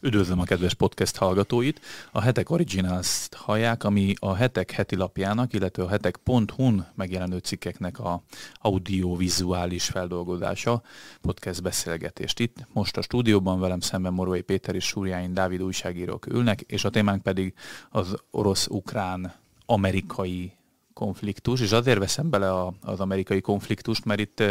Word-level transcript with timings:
Üdvözlöm 0.00 0.40
a 0.40 0.44
kedves 0.44 0.74
podcast 0.74 1.16
hallgatóit! 1.16 1.80
A 2.12 2.20
Hetek 2.20 2.50
Originals-t 2.50 3.34
hallják, 3.34 3.84
ami 3.84 4.14
a 4.18 4.34
Hetek 4.34 4.70
heti 4.70 4.96
lapjának, 4.96 5.52
illetve 5.52 5.82
a 5.82 5.88
hetek.hu-n 5.88 6.86
megjelenő 6.94 7.38
cikkeknek 7.38 7.98
a 7.98 8.22
audiovizuális 8.54 9.84
feldolgozása, 9.84 10.82
podcast 11.20 11.62
beszélgetést 11.62 12.38
itt. 12.38 12.66
Most 12.72 12.96
a 12.96 13.02
stúdióban 13.02 13.60
velem 13.60 13.80
szemben 13.80 14.12
Morvai 14.12 14.40
Péter 14.40 14.74
és 14.74 14.84
Súrjány 14.84 15.32
Dávid 15.32 15.62
újságírók 15.62 16.26
ülnek, 16.26 16.60
és 16.60 16.84
a 16.84 16.90
témánk 16.90 17.22
pedig 17.22 17.54
az 17.90 18.16
orosz-ukrán 18.30 19.34
amerikai 19.66 20.52
konfliktus, 20.92 21.60
és 21.60 21.72
azért 21.72 21.98
veszem 21.98 22.30
bele 22.30 22.52
a, 22.52 22.74
az 22.80 23.00
amerikai 23.00 23.40
konfliktust, 23.40 24.04
mert 24.04 24.20
itt 24.20 24.42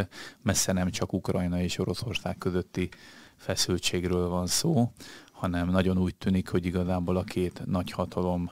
messze 0.42 0.72
nem 0.72 0.90
csak 0.90 1.14
Ukrajna 1.14 1.62
és 1.62 1.78
Oroszország 1.78 2.38
közötti 2.38 2.90
feszültségről 3.38 4.28
van 4.28 4.48
szó, 4.48 4.92
hanem 5.38 5.70
nagyon 5.70 5.98
úgy 5.98 6.16
tűnik, 6.16 6.50
hogy 6.50 6.66
igazából 6.66 7.18
a 7.18 7.24
két 7.24 7.62
nagy 7.66 7.92
hatalom 7.92 8.52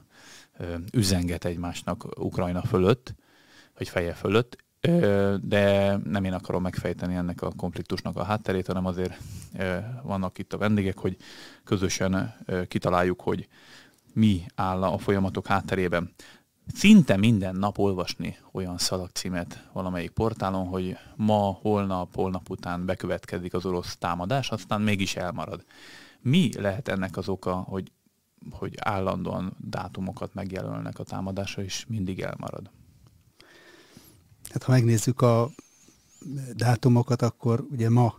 üzenget 0.92 1.46
egymásnak 1.46 2.20
Ukrajna 2.20 2.62
fölött, 2.62 3.16
vagy 3.78 3.90
feje 3.90 4.14
fölött, 4.14 4.64
de 5.42 5.96
nem 6.04 6.24
én 6.24 6.34
akarom 6.34 6.62
megfejteni 6.62 7.16
ennek 7.16 7.42
a 7.42 7.52
konfliktusnak 7.58 8.16
a 8.16 8.24
hátterét, 8.24 8.68
hanem 8.68 8.86
azért 8.86 9.22
vannak 10.04 10.38
itt 10.38 10.54
a 10.54 10.58
vendégek, 10.58 10.98
hogy 10.98 11.18
közösen 11.64 12.36
kitaláljuk, 12.68 13.22
hogy 13.22 13.48
mi 14.14 14.46
áll 14.56 14.84
a 14.84 14.98
folyamatok 14.98 15.48
hátterében. 15.48 16.14
Szinte 16.74 17.18
minden 17.18 17.56
nap 17.56 17.78
olvasni 17.78 18.38
olyan 18.52 18.78
szalagcímet 18.78 19.68
valamelyik 19.74 20.12
portálon, 20.12 20.68
hogy 20.68 20.98
ma, 21.16 21.58
holnap, 21.62 22.16
holnap 22.16 22.50
után 22.50 22.86
bekövetkezik 22.86 23.54
az 23.54 23.66
orosz 23.66 23.96
támadás, 23.98 24.50
aztán 24.50 24.82
mégis 24.82 25.16
elmarad. 25.16 25.64
Mi 26.28 26.50
lehet 26.54 26.88
ennek 26.88 27.18
az 27.18 27.30
oka, 27.30 27.54
hogy, 27.56 27.92
hogy 28.50 28.76
állandóan 28.80 29.58
dátumokat 29.60 30.34
megjelölnek 30.34 31.00
a 31.00 31.04
támadásra, 31.04 31.64
és 31.64 31.86
mindig 31.88 32.20
elmarad? 32.20 32.70
Hát 34.50 34.64
ha 34.64 34.72
megnézzük 34.72 35.22
a 35.22 35.50
dátumokat, 36.54 37.22
akkor 37.22 37.66
ugye 37.72 37.90
ma, 37.90 38.16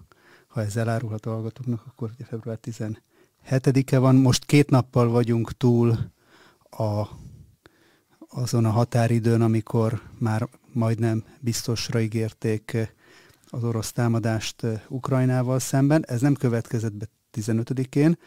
ha 0.47 0.61
ez 0.61 0.77
elárulhat 0.77 1.27
a 1.27 1.31
hallgatóknak, 1.31 1.83
akkor 1.87 2.11
ugye 2.15 2.25
február 2.25 2.59
17-e 2.63 3.99
van. 3.99 4.17
Most 4.17 4.45
két 4.45 4.71
nappal 4.71 5.09
vagyunk 5.09 5.57
túl 5.57 5.99
a, 6.71 7.03
azon 8.29 8.65
a 8.65 8.71
határidőn, 8.71 9.43
amikor 9.43 10.03
már 10.19 10.49
majdnem 10.73 11.25
biztosra 11.41 12.01
ígérték 12.01 12.95
az 13.47 13.65
orosz 13.65 13.93
támadást 13.93 14.67
Ukrajnával 14.89 15.59
szemben. 15.59 16.05
Ez 16.07 16.21
nem 16.21 16.35
következett 16.35 16.95
be 16.95 17.15
15-én. 17.37 18.19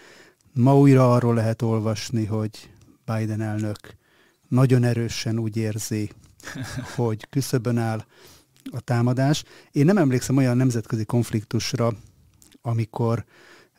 Ma 0.53 0.77
újra 0.77 1.13
arról 1.13 1.33
lehet 1.33 1.61
olvasni, 1.61 2.25
hogy 2.25 2.69
Biden 3.05 3.41
elnök 3.41 3.77
nagyon 4.47 4.83
erősen 4.83 5.39
úgy 5.39 5.57
érzi, 5.57 6.11
hogy 6.95 7.29
küszöbön 7.29 7.77
áll 7.77 8.05
a 8.71 8.79
támadás. 8.79 9.43
Én 9.71 9.85
nem 9.85 9.97
emlékszem 9.97 10.37
olyan 10.37 10.57
nemzetközi 10.57 11.05
konfliktusra, 11.05 11.93
amikor 12.61 13.25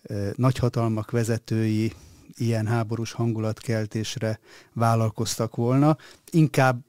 e, 0.02 0.14
nagyhatalmak 0.36 1.10
vezetői 1.10 1.92
ilyen 2.34 2.66
háborús 2.66 3.12
hangulatkeltésre 3.12 4.40
vállalkoztak 4.72 5.56
volna. 5.56 5.96
Inkább 6.30 6.84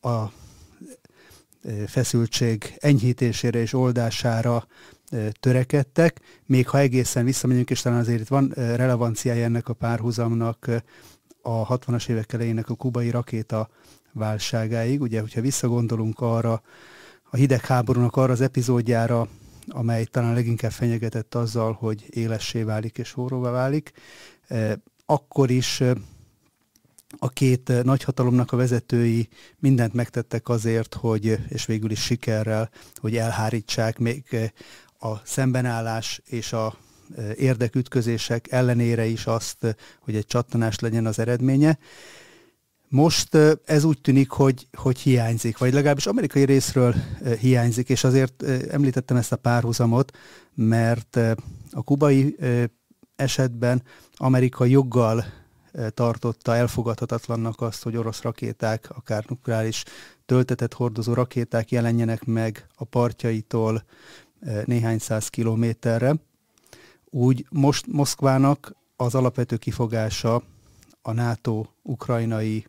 a 0.00 0.32
feszültség 1.86 2.74
enyhítésére 2.78 3.58
és 3.58 3.72
oldására 3.72 4.66
törekedtek, 5.40 6.20
még 6.46 6.68
ha 6.68 6.78
egészen 6.78 7.24
visszamegyünk, 7.24 7.70
és 7.70 7.80
talán 7.80 7.98
azért 7.98 8.20
itt 8.20 8.28
van 8.28 8.52
relevanciája 8.56 9.44
ennek 9.44 9.68
a 9.68 9.72
párhuzamnak 9.72 10.70
a 11.42 11.78
60-as 11.78 12.08
évek 12.08 12.32
elejének 12.32 12.68
a 12.68 12.74
kubai 12.74 13.10
rakéta 13.10 13.68
válságáig. 14.12 15.00
Ugye, 15.00 15.20
hogyha 15.20 15.40
visszagondolunk 15.40 16.20
arra, 16.20 16.62
a 17.30 17.36
hidegháborúnak 17.36 18.16
arra 18.16 18.32
az 18.32 18.40
epizódjára, 18.40 19.28
amely 19.68 20.04
talán 20.04 20.34
leginkább 20.34 20.70
fenyegetett 20.70 21.34
azzal, 21.34 21.72
hogy 21.72 22.04
élessé 22.10 22.62
válik 22.62 22.98
és 22.98 23.10
forróvá 23.10 23.50
válik, 23.50 23.92
akkor 25.06 25.50
is 25.50 25.82
a 27.18 27.28
két 27.28 27.72
nagyhatalomnak 27.82 28.52
a 28.52 28.56
vezetői 28.56 29.28
mindent 29.58 29.92
megtettek 29.92 30.48
azért, 30.48 30.94
hogy, 30.94 31.38
és 31.48 31.66
végül 31.66 31.90
is 31.90 32.02
sikerrel, 32.02 32.70
hogy 32.96 33.16
elhárítsák 33.16 33.98
még 33.98 34.52
a 35.00 35.20
szembenállás 35.24 36.22
és 36.24 36.52
a 36.52 36.74
e, 37.16 37.34
érdekütközések 37.34 38.52
ellenére 38.52 39.06
is 39.06 39.26
azt, 39.26 39.76
hogy 40.00 40.16
egy 40.16 40.26
csattanás 40.26 40.78
legyen 40.78 41.06
az 41.06 41.18
eredménye. 41.18 41.78
Most 42.88 43.34
e, 43.34 43.56
ez 43.64 43.84
úgy 43.84 44.00
tűnik, 44.00 44.30
hogy, 44.30 44.66
hogy 44.72 44.98
hiányzik, 44.98 45.58
vagy 45.58 45.72
legalábbis 45.72 46.06
amerikai 46.06 46.44
részről 46.44 46.94
e, 47.22 47.36
hiányzik, 47.36 47.88
és 47.88 48.04
azért 48.04 48.42
említettem 48.70 49.16
ezt 49.16 49.32
a 49.32 49.36
párhuzamot, 49.36 50.16
mert 50.54 51.16
a 51.70 51.82
kubai 51.82 52.36
esetben 53.16 53.82
Amerika 54.16 54.64
joggal 54.64 55.24
tartotta 55.94 56.56
elfogadhatatlannak 56.56 57.60
azt, 57.60 57.82
hogy 57.82 57.96
orosz 57.96 58.22
rakéták, 58.22 58.90
akár 58.90 59.24
nukleáris 59.28 59.84
töltetett 60.26 60.74
hordozó 60.74 61.12
rakéták 61.12 61.70
jelenjenek 61.70 62.24
meg 62.24 62.66
a 62.74 62.84
partjaitól 62.84 63.84
néhány 64.64 64.98
száz 64.98 65.28
kilométerre. 65.28 66.14
Úgy 67.04 67.46
most 67.50 67.86
Moszkvának 67.86 68.74
az 68.96 69.14
alapvető 69.14 69.56
kifogása 69.56 70.42
a 71.02 71.12
NATO 71.12 71.64
ukrajnai 71.82 72.66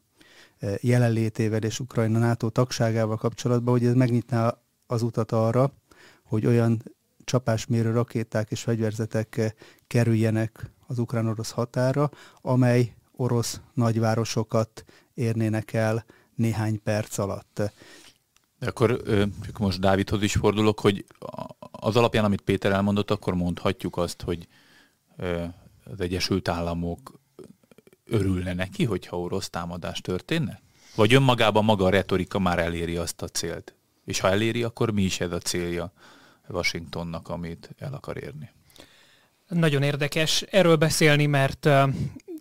jelenlétével 0.81 1.63
és 1.63 1.79
Ukrajna 1.79 2.19
NATO 2.19 2.49
tagságával 2.49 3.17
kapcsolatban, 3.17 3.73
hogy 3.73 3.85
ez 3.85 3.93
megnyitná 3.93 4.57
az 4.87 5.01
utat 5.01 5.31
arra, 5.31 5.71
hogy 6.23 6.45
olyan 6.45 6.83
csapásmérő 7.23 7.91
rakéták 7.91 8.51
és 8.51 8.61
fegyverzetek 8.61 9.55
kerüljenek 9.87 10.69
az 10.87 10.99
ukrán-orosz 10.99 11.51
határa, 11.51 12.09
amely 12.41 12.95
orosz 13.15 13.61
nagyvárosokat 13.73 14.85
érnének 15.13 15.73
el 15.73 16.05
néhány 16.35 16.81
perc 16.83 17.17
alatt. 17.17 17.61
De 18.61 18.67
akkor 18.67 19.01
csak 19.45 19.57
most 19.57 19.79
Dávidhoz 19.79 20.23
is 20.23 20.33
fordulok, 20.33 20.79
hogy 20.79 21.05
az 21.71 21.95
alapján, 21.95 22.25
amit 22.25 22.41
Péter 22.41 22.71
elmondott, 22.71 23.11
akkor 23.11 23.33
mondhatjuk 23.33 23.97
azt, 23.97 24.21
hogy 24.21 24.47
az 25.83 26.01
Egyesült 26.01 26.47
Államok 26.47 27.19
örülne 28.05 28.53
neki, 28.53 28.85
hogyha 28.85 29.19
orosz 29.19 29.49
támadás 29.49 30.01
történne? 30.01 30.61
Vagy 30.95 31.13
önmagában 31.13 31.63
maga 31.63 31.85
a 31.85 31.89
retorika 31.89 32.39
már 32.39 32.59
eléri 32.59 32.97
azt 32.97 33.21
a 33.21 33.27
célt? 33.27 33.75
És 34.05 34.19
ha 34.19 34.29
eléri, 34.29 34.63
akkor 34.63 34.91
mi 34.91 35.03
is 35.03 35.19
ez 35.19 35.31
a 35.31 35.39
célja 35.39 35.91
Washingtonnak, 36.47 37.29
amit 37.29 37.69
el 37.77 37.93
akar 37.93 38.17
érni? 38.23 38.51
Nagyon 39.47 39.83
érdekes 39.83 40.41
erről 40.41 40.75
beszélni, 40.75 41.25
mert 41.25 41.69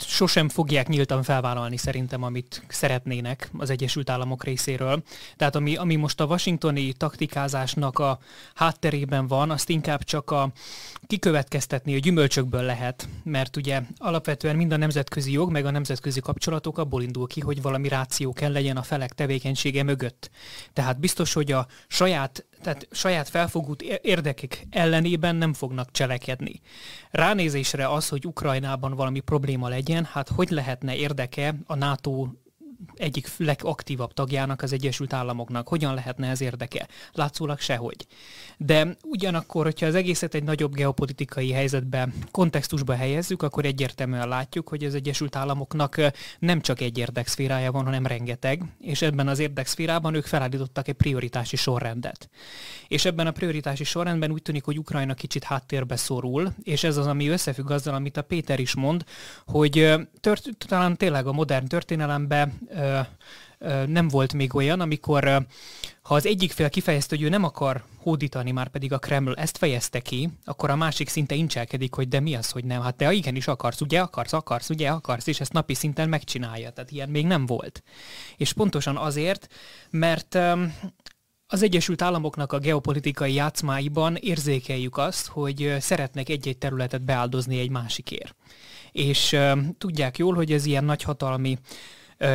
sosem 0.03 0.49
fogják 0.49 0.89
nyíltan 0.89 1.23
felvállalni 1.23 1.77
szerintem, 1.77 2.23
amit 2.23 2.63
szeretnének 2.69 3.51
az 3.59 3.71
Egyesült 3.71 4.11
Államok 4.11 4.45
részéről. 4.45 5.03
Tehát 5.37 5.57
ami, 5.57 5.77
ami 5.77 5.97
most 5.97 6.21
a 6.21 6.25
washingtoni 6.25 6.93
taktikázásnak 6.93 7.99
a 7.99 8.19
hátterében 8.55 9.27
van, 9.27 9.51
azt 9.51 9.69
inkább 9.69 10.03
csak 10.03 10.31
a 10.31 10.53
kikövetkeztetni 11.07 11.95
a 11.95 11.99
gyümölcsökből 11.99 12.63
lehet, 12.63 13.09
mert 13.25 13.57
ugye 13.57 13.83
alapvetően 13.97 14.57
mind 14.57 14.73
a 14.73 14.77
nemzetközi 14.77 15.33
jog, 15.33 15.51
meg 15.51 15.67
a 15.67 15.71
nemzetközi 15.71 16.21
kapcsolatok 16.21 16.79
abból 16.79 17.03
indul 17.03 17.27
ki, 17.27 17.41
hogy 17.41 17.63
valami 17.63 17.89
ráció 17.89 18.33
kell 18.33 18.53
legyen 18.53 18.77
a 18.77 18.83
felek 18.83 19.13
tevékenysége 19.13 19.83
mögött. 19.83 20.31
Tehát 20.73 21.01
biztos, 21.01 21.33
hogy 21.33 21.53
a 21.53 21.67
saját 21.89 22.45
tehát 22.63 22.89
saját 22.91 23.29
felfogult 23.29 23.83
érdekek 23.83 24.67
ellenében 24.71 25.37
nem 25.37 25.53
fognak 25.53 25.91
cselekedni. 25.91 26.61
Ránézésre 27.11 27.89
az, 27.89 28.09
hogy 28.09 28.27
Ukrajnában 28.27 28.95
valami 28.95 29.21
probléma 29.21 29.69
legyen, 29.69 30.05
hát 30.05 30.29
hogy 30.29 30.51
lehetne 30.51 30.97
érdeke 30.97 31.55
a 31.67 31.75
NATO 31.75 32.27
egyik 32.95 33.29
legaktívabb 33.37 34.13
tagjának, 34.13 34.63
az 34.63 34.73
Egyesült 34.73 35.13
Államoknak. 35.13 35.69
Hogyan 35.69 35.95
lehetne 35.95 36.29
ez 36.29 36.41
érdeke? 36.41 36.89
Látszólag 37.13 37.59
sehogy. 37.59 38.07
De 38.57 38.97
ugyanakkor, 39.03 39.65
hogyha 39.65 39.87
az 39.87 39.95
egészet 39.95 40.35
egy 40.35 40.45
nagyobb 40.45 40.75
geopolitikai 40.75 41.53
helyzetbe, 41.53 42.09
kontextusba 42.31 42.95
helyezzük, 42.95 43.43
akkor 43.43 43.65
egyértelműen 43.65 44.29
látjuk, 44.29 44.69
hogy 44.69 44.85
az 44.85 44.95
Egyesült 44.95 45.37
Államoknak 45.37 45.97
nem 46.39 46.61
csak 46.61 46.81
egy 46.81 46.99
érdekszférája 46.99 47.73
van, 47.73 47.85
hanem 47.85 48.07
rengeteg, 48.07 48.63
és 48.81 49.03
ebben 49.03 49.29
az 49.29 49.39
érdekszférában 49.39 50.15
ők 50.15 50.27
felállítottak 50.27 50.89
egy 50.89 50.95
prioritási 50.95 51.57
sorrendet. 51.57 52.29
És 52.89 53.05
ebben 53.05 53.27
a 53.27 53.31
prioritási 53.31 53.85
sorrendben 53.85 54.31
úgy 54.31 54.43
tűnik, 54.43 54.65
hogy 54.65 54.79
Ukrajna 54.79 55.15
kicsit 55.15 55.45
háttérbe 55.45 55.97
szorul, 55.97 56.53
és 56.63 56.85
ez 56.85 56.97
az, 56.97 57.07
ami 57.07 57.29
összefügg 57.29 57.71
azzal, 57.71 57.95
amit 57.95 58.17
a 58.17 58.23
Péter 58.23 58.61
is 58.61 58.75
mond, 58.75 59.05
hogy 59.47 59.95
tört, 60.21 60.49
talán 60.59 60.97
tényleg 60.97 61.27
a 61.27 61.33
modern 61.33 61.67
történelemben 61.67 62.53
nem 63.87 64.09
volt 64.09 64.33
még 64.33 64.55
olyan, 64.55 64.81
amikor 64.81 65.47
ha 66.03 66.15
az 66.15 66.27
egyik 66.27 66.53
fél 66.53 66.69
kifejezte, 66.69 67.17
hogy 67.17 67.25
ő 67.25 67.29
nem 67.29 67.45
akar 67.45 67.85
hódítani, 67.97 68.51
már 68.51 68.69
pedig 68.69 68.93
a 68.93 68.99
Kreml 68.99 69.35
ezt 69.35 69.59
fejezte 69.59 70.01
ki, 70.01 70.29
akkor 70.45 70.71
a 70.71 70.77
másik 70.77 71.09
szinte 71.09 71.35
incselkedik, 71.35 71.95
hogy 71.95 72.09
de 72.09 72.21
mi 72.21 72.35
az, 72.35 72.51
hogy 72.51 72.65
nem. 72.65 72.83
Hát 72.83 72.95
te 72.95 73.13
igenis 73.13 73.47
akarsz, 73.47 73.81
ugye 73.81 74.01
akarsz, 74.01 74.33
akarsz, 74.33 74.71
ugye 74.71 74.89
akarsz, 74.89 75.27
és 75.27 75.41
ezt 75.41 75.53
napi 75.53 75.75
szinten 75.75 76.09
megcsinálja. 76.09 76.71
Tehát 76.71 76.91
ilyen 76.91 77.09
még 77.09 77.27
nem 77.27 77.47
volt. 77.47 77.83
És 78.37 78.53
pontosan 78.53 78.97
azért, 78.97 79.49
mert 79.91 80.39
az 81.47 81.63
Egyesült 81.63 82.03
Államoknak 82.03 82.53
a 82.53 82.59
geopolitikai 82.59 83.35
játszmáiban 83.35 84.17
érzékeljük 84.17 84.97
azt, 84.97 85.27
hogy 85.27 85.77
szeretnek 85.81 86.29
egy-egy 86.29 86.59
területet 86.59 87.03
beáldozni 87.03 87.59
egy 87.59 87.71
másikért. 87.71 88.35
És 88.93 89.37
tudják 89.79 90.19
jól, 90.19 90.35
hogy 90.35 90.53
ez 90.53 90.65
ilyen 90.65 90.85
nagyhatalmi 90.85 91.59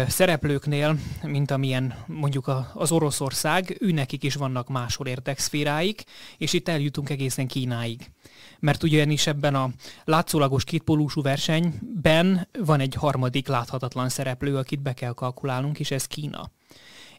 szereplőknél, 0.07 0.97
mint 1.23 1.51
amilyen 1.51 2.03
mondjuk 2.07 2.51
az 2.73 2.91
Oroszország, 2.91 3.77
ő 3.79 3.91
nekik 3.91 4.23
is 4.23 4.35
vannak 4.35 4.67
máshol 4.67 5.07
érdekszféráik, 5.07 6.03
és 6.37 6.53
itt 6.53 6.67
eljutunk 6.67 7.09
egészen 7.09 7.47
Kínáig. 7.47 8.11
Mert 8.59 8.83
ugyanis 8.83 9.27
ebben 9.27 9.55
a 9.55 9.69
látszólagos 10.03 10.63
kétpólúsú 10.63 11.21
versenyben 11.21 12.47
van 12.59 12.79
egy 12.79 12.95
harmadik 12.95 13.47
láthatatlan 13.47 14.09
szereplő, 14.09 14.57
akit 14.57 14.81
be 14.81 14.93
kell 14.93 15.13
kalkulálnunk, 15.13 15.79
és 15.79 15.91
ez 15.91 16.05
Kína 16.05 16.51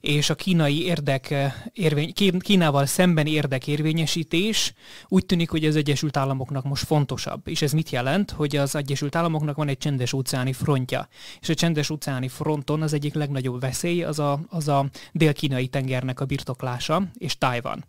és 0.00 0.30
a 0.30 0.34
kínai 0.34 0.84
érdek, 0.84 1.30
eh, 1.30 1.54
érvény, 1.72 2.12
Kínával 2.38 2.86
szemben 2.86 3.26
érdekérvényesítés 3.26 4.72
úgy 5.08 5.26
tűnik, 5.26 5.50
hogy 5.50 5.64
az 5.64 5.76
Egyesült 5.76 6.16
Államoknak 6.16 6.64
most 6.64 6.84
fontosabb. 6.84 7.48
És 7.48 7.62
ez 7.62 7.72
mit 7.72 7.90
jelent? 7.90 8.30
Hogy 8.30 8.56
az 8.56 8.74
Egyesült 8.74 9.16
Államoknak 9.16 9.56
van 9.56 9.68
egy 9.68 9.78
csendes 9.78 10.12
óceáni 10.12 10.52
frontja. 10.52 11.08
És 11.40 11.48
a 11.48 11.54
csendes 11.54 11.90
óceáni 11.90 12.28
fronton 12.28 12.82
az 12.82 12.92
egyik 12.92 13.14
legnagyobb 13.14 13.60
veszély 13.60 14.02
az 14.02 14.18
a, 14.18 14.40
az 14.48 14.68
a 14.68 14.86
dél-kínai 15.12 15.68
tengernek 15.68 16.20
a 16.20 16.24
birtoklása, 16.24 17.02
és 17.14 17.38
Tájvan. 17.38 17.84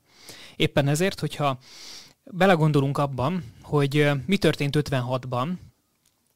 Éppen 0.56 0.88
ezért, 0.88 1.20
hogyha 1.20 1.58
belegondolunk 2.24 2.98
abban, 2.98 3.44
hogy 3.62 3.98
eh, 3.98 4.18
mi 4.26 4.38
történt 4.38 4.78
56-ban, 4.80 5.50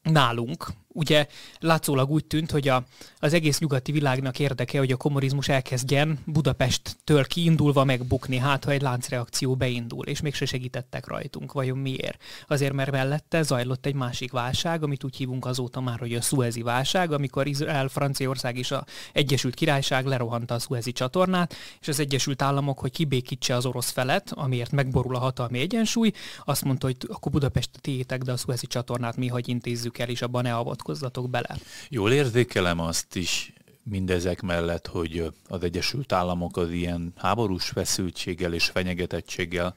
nálunk, 0.02 0.66
ugye 0.92 1.26
látszólag 1.60 2.10
úgy 2.10 2.24
tűnt, 2.24 2.50
hogy 2.50 2.68
a, 2.68 2.84
az 3.18 3.32
egész 3.32 3.58
nyugati 3.58 3.92
világnak 3.92 4.38
érdeke, 4.38 4.78
hogy 4.78 4.92
a 4.92 4.96
kommunizmus 4.96 5.48
elkezdjen 5.48 6.18
Budapesttől 6.26 7.24
kiindulva 7.24 7.84
megbukni, 7.84 8.36
hát 8.36 8.64
ha 8.64 8.70
egy 8.70 8.82
láncreakció 8.82 9.54
beindul, 9.54 10.06
és 10.06 10.20
mégse 10.20 10.44
segítettek 10.44 11.06
rajtunk. 11.06 11.52
Vajon 11.52 11.78
miért? 11.78 12.22
Azért, 12.46 12.72
mert 12.72 12.90
mellette 12.90 13.42
zajlott 13.42 13.86
egy 13.86 13.94
másik 13.94 14.32
válság, 14.32 14.82
amit 14.82 15.04
úgy 15.04 15.16
hívunk 15.16 15.46
azóta 15.46 15.80
már, 15.80 15.98
hogy 15.98 16.14
a 16.14 16.20
Suezi 16.20 16.62
válság, 16.62 17.12
amikor 17.12 17.46
Izrael, 17.46 17.88
Franciaország 17.88 18.58
és 18.58 18.70
a 18.70 18.84
Egyesült 19.12 19.54
Királyság 19.54 20.06
lerohanta 20.06 20.54
a 20.54 20.58
Suezi 20.58 20.92
csatornát, 20.92 21.54
és 21.80 21.88
az 21.88 22.00
Egyesült 22.00 22.42
Államok, 22.42 22.78
hogy 22.78 22.90
kibékítse 22.90 23.56
az 23.56 23.66
orosz 23.66 23.90
felet, 23.90 24.32
amiért 24.34 24.70
megborul 24.70 25.16
a 25.16 25.18
hatalmi 25.18 25.58
egyensúly, 25.58 26.12
azt 26.44 26.64
mondta, 26.64 26.86
hogy 26.86 26.96
akkor 27.08 27.32
Budapest 27.32 27.70
tiétek, 27.80 28.22
de 28.22 28.32
a 28.32 28.36
Suezi 28.36 28.66
csatornát 28.66 29.16
mi 29.16 29.26
hogy 29.26 29.48
intézzük 29.48 29.98
el, 29.98 30.08
és 30.08 30.22
abban 30.22 30.42
ne 30.42 30.54
avat 30.54 30.81
avatkozzatok 30.82 31.30
bele. 31.30 31.56
Jól 31.88 32.12
érzékelem 32.12 32.80
azt 32.80 33.16
is 33.16 33.52
mindezek 33.82 34.40
mellett, 34.40 34.86
hogy 34.86 35.32
az 35.48 35.62
Egyesült 35.62 36.12
Államok 36.12 36.56
az 36.56 36.70
ilyen 36.70 37.12
háborús 37.16 37.68
feszültséggel 37.68 38.52
és 38.52 38.64
fenyegetettséggel 38.64 39.74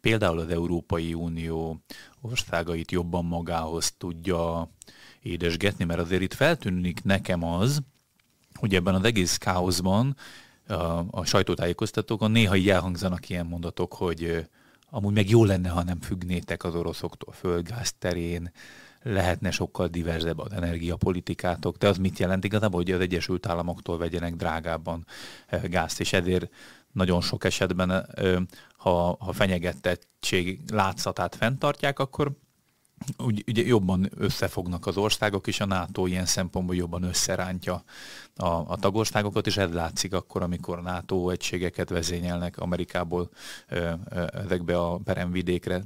például 0.00 0.38
az 0.38 0.48
Európai 0.48 1.14
Unió 1.14 1.80
országait 2.20 2.90
jobban 2.90 3.24
magához 3.24 3.92
tudja 3.98 4.70
édesgetni, 5.22 5.84
mert 5.84 6.00
azért 6.00 6.22
itt 6.22 6.34
feltűnik 6.34 7.04
nekem 7.04 7.44
az, 7.44 7.80
hogy 8.54 8.74
ebben 8.74 8.94
az 8.94 9.04
egész 9.04 9.36
káoszban 9.36 10.16
a, 10.66 10.74
a 11.10 11.24
sajtótájékoztatókon 11.24 12.30
néha 12.30 12.56
így 12.56 12.70
elhangzanak 12.70 13.28
ilyen 13.28 13.46
mondatok, 13.46 13.94
hogy 13.94 14.46
amúgy 14.90 15.14
meg 15.14 15.28
jó 15.30 15.44
lenne, 15.44 15.68
ha 15.68 15.82
nem 15.82 16.00
függnétek 16.00 16.64
az 16.64 16.74
oroszoktól 16.74 17.32
földgáz 17.32 17.94
terén, 17.98 18.52
lehetne 19.02 19.50
sokkal 19.50 19.88
diverzebb 19.88 20.38
az 20.38 20.52
energiapolitikátok, 20.52 21.76
de 21.76 21.88
az 21.88 21.96
mit 21.96 22.18
jelent? 22.18 22.44
Igazából, 22.44 22.80
hogy 22.80 22.92
az 22.92 23.00
Egyesült 23.00 23.46
Államoktól 23.46 23.98
vegyenek 23.98 24.34
drágábban 24.34 25.06
gázt, 25.62 26.00
és 26.00 26.12
ezért 26.12 26.50
nagyon 26.92 27.20
sok 27.20 27.44
esetben, 27.44 28.06
ha, 28.76 29.16
ha 29.20 29.32
fenyegetettség 29.32 30.60
látszatát 30.72 31.34
fenntartják, 31.34 31.98
akkor 31.98 32.32
úgy, 33.18 33.44
ugye 33.46 33.66
jobban 33.66 34.10
összefognak 34.16 34.86
az 34.86 34.96
országok, 34.96 35.46
és 35.46 35.60
a 35.60 35.66
NATO 35.66 36.06
ilyen 36.06 36.26
szempontból 36.26 36.76
jobban 36.76 37.02
összerántja 37.02 37.82
a, 38.36 38.46
a 38.46 38.76
tagországokat, 38.80 39.46
és 39.46 39.56
ez 39.56 39.72
látszik 39.72 40.14
akkor, 40.14 40.42
amikor 40.42 40.82
NATO 40.82 41.30
egységeket 41.30 41.88
vezényelnek 41.88 42.58
Amerikából 42.58 43.30
ö, 43.68 43.92
ö, 44.10 44.24
ezekbe 44.32 44.78
a 44.78 44.96
peremvidékre. 44.96 45.82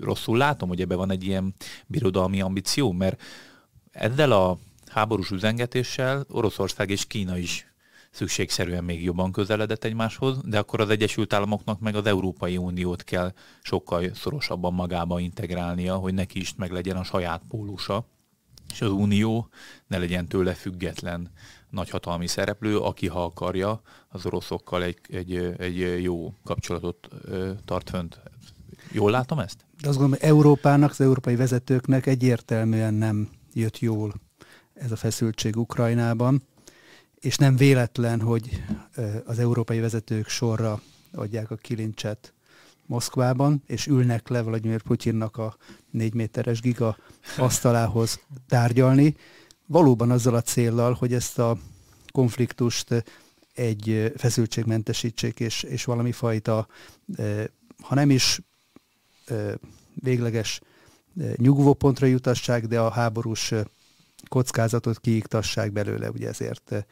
Rosszul 0.00 0.36
látom, 0.36 0.68
hogy 0.68 0.80
ebbe 0.80 0.94
van 0.94 1.10
egy 1.10 1.24
ilyen 1.24 1.54
birodalmi 1.86 2.40
ambíció, 2.40 2.92
mert 2.92 3.22
ezzel 3.90 4.32
a 4.32 4.58
háborús 4.86 5.30
üzengetéssel 5.30 6.24
Oroszország 6.28 6.90
és 6.90 7.06
Kína 7.06 7.38
is 7.38 7.73
szükségszerűen 8.14 8.84
még 8.84 9.02
jobban 9.02 9.32
közeledett 9.32 9.84
egymáshoz, 9.84 10.40
de 10.44 10.58
akkor 10.58 10.80
az 10.80 10.88
Egyesült 10.88 11.32
Államoknak 11.32 11.80
meg 11.80 11.94
az 11.94 12.06
Európai 12.06 12.56
Uniót 12.56 13.04
kell 13.04 13.32
sokkal 13.62 14.14
szorosabban 14.14 14.74
magába 14.74 15.20
integrálnia, 15.20 15.94
hogy 15.94 16.14
neki 16.14 16.40
is 16.40 16.54
meg 16.54 16.70
legyen 16.70 16.96
a 16.96 17.04
saját 17.04 17.42
pólusa, 17.48 18.06
és 18.72 18.80
az 18.80 18.90
Unió 18.90 19.48
ne 19.86 19.98
legyen 19.98 20.28
tőle 20.28 20.52
független 20.52 21.30
nagyhatalmi 21.70 22.26
szereplő, 22.26 22.78
aki 22.78 23.08
ha 23.08 23.24
akarja, 23.24 23.80
az 24.08 24.26
oroszokkal 24.26 24.82
egy, 24.82 24.98
egy, 25.08 25.34
egy 25.58 26.02
jó 26.02 26.34
kapcsolatot 26.44 27.08
tart 27.64 27.90
fönt. 27.90 28.20
Jól 28.92 29.10
látom 29.10 29.38
ezt? 29.38 29.64
De 29.80 29.88
azt 29.88 29.98
gondolom, 29.98 30.24
Európának, 30.28 30.90
az 30.90 31.00
európai 31.00 31.36
vezetőknek 31.36 32.06
egyértelműen 32.06 32.94
nem 32.94 33.28
jött 33.52 33.78
jól 33.78 34.14
ez 34.74 34.92
a 34.92 34.96
feszültség 34.96 35.56
Ukrajnában 35.56 36.42
és 37.24 37.36
nem 37.36 37.56
véletlen, 37.56 38.20
hogy 38.20 38.62
az 39.24 39.38
európai 39.38 39.80
vezetők 39.80 40.28
sorra 40.28 40.82
adják 41.12 41.50
a 41.50 41.56
kilincset 41.56 42.32
Moszkvában, 42.86 43.62
és 43.66 43.86
ülnek 43.86 44.28
le 44.28 44.42
Vladimir 44.42 44.82
Putyinnak 44.82 45.36
a 45.36 45.56
négy 45.90 46.14
méteres 46.14 46.60
giga 46.60 46.96
asztalához 47.38 48.20
tárgyalni, 48.48 49.16
valóban 49.66 50.10
azzal 50.10 50.34
a 50.34 50.42
céllal, 50.42 50.92
hogy 50.92 51.12
ezt 51.12 51.38
a 51.38 51.58
konfliktust 52.12 53.04
egy 53.54 54.12
feszültségmentesítsék, 54.16 55.40
és, 55.40 55.62
és 55.62 55.84
valami 55.84 56.12
fajta, 56.12 56.66
ha 57.82 57.94
nem 57.94 58.10
is 58.10 58.40
végleges 59.94 60.60
nyugvópontra 61.36 62.06
jutassák, 62.06 62.66
de 62.66 62.80
a 62.80 62.90
háborús 62.90 63.52
kockázatot 64.28 65.00
kiiktassák 65.00 65.72
belőle, 65.72 66.10
ugye 66.10 66.28
ezért 66.28 66.72
eh, 66.72 66.82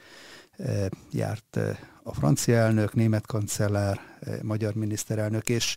eh, 0.56 0.86
járt 1.12 1.56
eh, 1.56 1.78
a 2.02 2.14
francia 2.14 2.54
elnök, 2.54 2.94
német 2.94 3.26
kancellár, 3.26 4.00
magyar 4.42 4.74
miniszterelnök, 4.74 5.48
és 5.48 5.76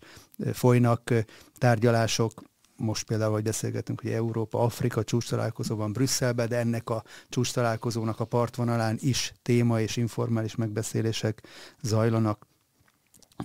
folynak 0.53 1.13
tárgyalások, 1.57 2.43
most 2.75 3.05
például, 3.05 3.31
hogy 3.31 3.43
beszélgetünk, 3.43 4.01
hogy 4.01 4.11
Európa-Afrika 4.11 5.03
csúcs 5.03 5.29
találkozóban 5.29 5.93
Brüsszelben, 5.93 6.47
de 6.47 6.57
ennek 6.57 6.89
a 6.89 7.03
csúcs 7.29 7.53
találkozónak 7.53 8.19
a 8.19 8.25
partvonalán 8.25 8.97
is 9.01 9.33
téma 9.41 9.81
és 9.81 9.97
informális 9.97 10.55
megbeszélések 10.55 11.43
zajlanak 11.81 12.47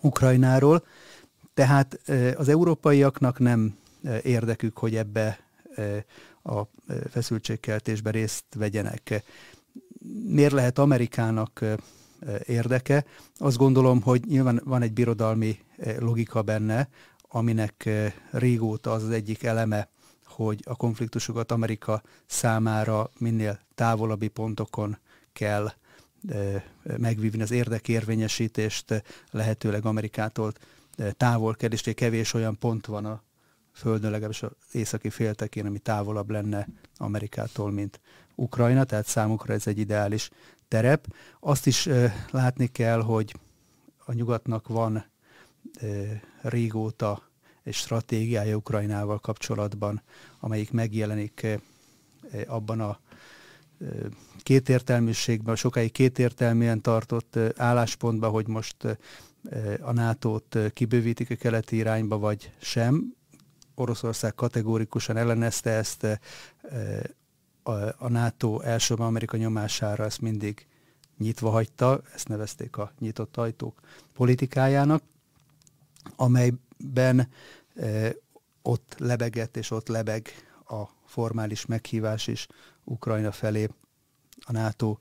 Ukrajnáról. 0.01 0.85
Tehát 1.55 2.01
az 2.37 2.49
európaiaknak 2.49 3.39
nem 3.39 3.79
érdekük, 4.23 4.79
hogy 4.79 4.97
ebbe 4.97 5.39
a 6.43 6.63
feszültségkeltésben 7.11 8.13
részt 8.13 8.45
vegyenek. 8.55 9.25
Miért 10.25 10.53
lehet 10.53 10.79
Amerikának 10.79 11.65
érdeke? 12.47 13.05
Azt 13.37 13.57
gondolom, 13.57 14.03
hogy 14.03 14.25
nyilván 14.27 14.61
van 14.65 14.83
egy 14.83 14.93
birodalmi 14.93 15.59
logika 15.99 16.43
benne, 16.43 16.89
aminek 17.29 17.89
régóta 18.31 18.93
az 18.93 19.03
az 19.03 19.11
egyik 19.11 19.43
eleme, 19.43 19.89
hogy 20.25 20.63
a 20.67 20.77
konfliktusokat 20.77 21.53
Amerika 21.53 22.03
számára 22.27 23.11
minél 23.19 23.61
távolabbi 23.75 24.29
pontokon 24.29 24.99
kell 25.33 25.73
megvívni 26.97 27.43
az 27.43 27.51
érdekérvényesítést, 27.51 29.03
lehetőleg 29.31 29.85
Amerikától 29.85 30.53
távol 31.17 31.55
kell, 31.55 31.71
és 31.71 31.83
kevés 31.95 32.35
olyan 32.35 32.59
pont 32.59 32.87
van 32.87 33.05
a 33.05 33.23
Földön, 33.81 34.11
legalábbis 34.11 34.43
az 34.43 34.51
északi 34.73 35.11
féltekén, 35.11 35.67
ami 35.67 35.79
távolabb 35.79 36.31
lenne 36.31 36.69
Amerikától, 36.97 37.71
mint 37.71 38.01
Ukrajna, 38.35 38.85
tehát 38.85 39.07
számukra 39.07 39.55
ez 39.55 39.67
egy 39.67 39.79
ideális 39.79 40.31
terep. 40.69 41.15
Azt 41.41 41.67
is 41.67 41.89
látni 42.31 42.67
kell, 42.67 43.03
hogy 43.03 43.35
a 44.05 44.13
nyugatnak 44.13 44.69
van 44.69 45.05
régóta 46.41 47.23
egy 47.63 47.75
stratégiája 47.75 48.57
Ukrajnával 48.57 49.19
kapcsolatban, 49.19 50.03
amelyik 50.41 50.73
megjelenik 50.73 51.47
abban 52.47 52.81
a 52.81 53.01
kétértelműségben, 54.43 55.57
sokáig 55.57 55.93
kétértelműen 55.93 56.81
tartott 56.81 57.39
álláspontba, 57.57 58.29
hogy 58.29 58.47
most 58.47 58.77
a 59.81 59.93
NATO-t 59.93 60.59
kibővítik 60.73 61.31
a 61.31 61.35
keleti 61.35 61.77
irányba, 61.77 62.19
vagy 62.19 62.53
sem. 62.59 63.19
Oroszország 63.81 64.35
kategórikusan 64.35 65.17
ellenezte 65.17 65.71
ezt, 65.71 66.07
a 67.97 68.09
NATO 68.09 68.61
elsőben 68.61 69.07
Amerika 69.07 69.37
nyomására 69.37 70.05
ezt 70.05 70.21
mindig 70.21 70.67
nyitva 71.19 71.51
hagyta, 71.51 72.01
ezt 72.15 72.29
nevezték 72.29 72.77
a 72.77 72.93
nyitott 72.99 73.37
ajtók 73.37 73.81
politikájának, 74.15 75.03
amelyben 76.17 77.29
ott 78.63 78.95
lebegett 78.99 79.57
és 79.57 79.71
ott 79.71 79.89
lebeg 79.89 80.29
a 80.69 80.83
formális 81.07 81.67
meghívás 81.67 82.27
is 82.27 82.47
Ukrajna 82.85 83.33
felé 83.33 83.69
a 84.41 84.53
NATO, 84.53 84.97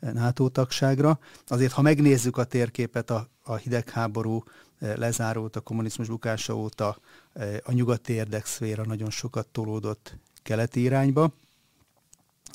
NATO 0.00 0.48
tagságra. 0.48 1.18
Azért, 1.46 1.72
ha 1.72 1.82
megnézzük 1.82 2.36
a 2.36 2.44
térképet, 2.44 3.10
a, 3.10 3.28
a 3.42 3.54
hidegháború 3.54 4.44
lezárult, 4.82 5.56
a 5.56 5.60
kommunizmus 5.60 6.08
bukása 6.08 6.56
óta 6.56 6.98
eh, 7.32 7.56
a 7.62 7.72
nyugati 7.72 8.12
érdekszféra 8.12 8.84
nagyon 8.84 9.10
sokat 9.10 9.46
tolódott 9.46 10.16
keleti 10.42 10.80
irányba, 10.80 11.32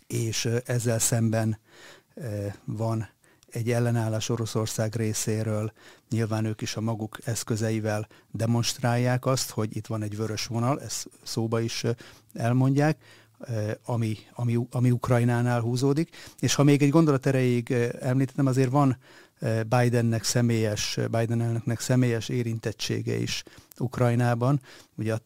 és 0.07 0.45
eh, 0.45 0.57
ezzel 0.65 0.99
szemben 0.99 1.59
van 2.63 3.09
egy 3.49 3.71
ellenállás 3.71 4.29
Oroszország 4.29 4.95
részéről, 4.95 5.71
nyilván 6.09 6.45
ők 6.45 6.61
is 6.61 6.75
a 6.75 6.81
maguk 6.81 7.17
eszközeivel 7.23 8.07
demonstrálják 8.31 9.25
azt, 9.25 9.49
hogy 9.49 9.75
itt 9.75 9.87
van 9.87 10.01
egy 10.01 10.17
vörös 10.17 10.45
vonal, 10.45 10.81
ezt 10.81 11.09
szóba 11.23 11.59
is 11.59 11.83
elmondják, 12.33 12.97
ami, 13.85 14.17
ami, 14.33 14.67
ami 14.71 14.91
Ukrajnánál 14.91 15.61
húzódik. 15.61 16.15
És 16.39 16.55
ha 16.55 16.63
még 16.63 16.81
egy 16.81 16.89
gondolat 16.89 17.25
erejéig 17.25 17.71
említettem, 17.99 18.45
azért 18.45 18.69
van 18.69 18.97
Bidennek 19.67 20.23
személyes, 20.23 20.99
Biden 21.11 21.41
elnöknek 21.41 21.79
személyes 21.79 22.29
érintettsége 22.29 23.15
is 23.15 23.43
Ukrajnában. 23.79 24.61
Ugye 24.95 25.13
a 25.13 25.21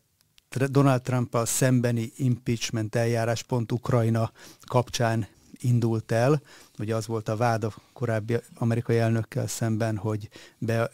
Donald 0.67 1.01
trump 1.01 1.37
szembeni 1.43 2.11
impeachment 2.15 2.95
eljárás 2.95 3.43
pont 3.43 3.71
Ukrajna 3.71 4.31
kapcsán 4.65 5.27
indult 5.59 6.11
el. 6.11 6.41
Ugye 6.79 6.95
az 6.95 7.07
volt 7.07 7.29
a 7.29 7.35
vád 7.35 7.63
a 7.63 7.73
korábbi 7.93 8.37
amerikai 8.55 8.97
elnökkel 8.97 9.47
szemben, 9.47 9.97
hogy 9.97 10.29
be, 10.57 10.91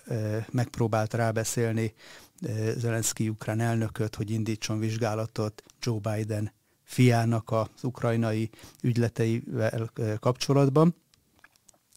megpróbált 0.52 1.14
rábeszélni 1.14 1.94
Zelenszky 2.78 3.30
ukrán 3.30 3.60
elnököt, 3.60 4.16
hogy 4.16 4.32
indítson 4.32 4.80
vizsgálatot 4.80 5.64
Joe 5.82 6.00
Biden 6.00 6.52
fiának 6.88 7.52
az 7.52 7.84
ukrajnai 7.84 8.50
ügyleteivel 8.82 9.92
kapcsolatban. 10.20 10.96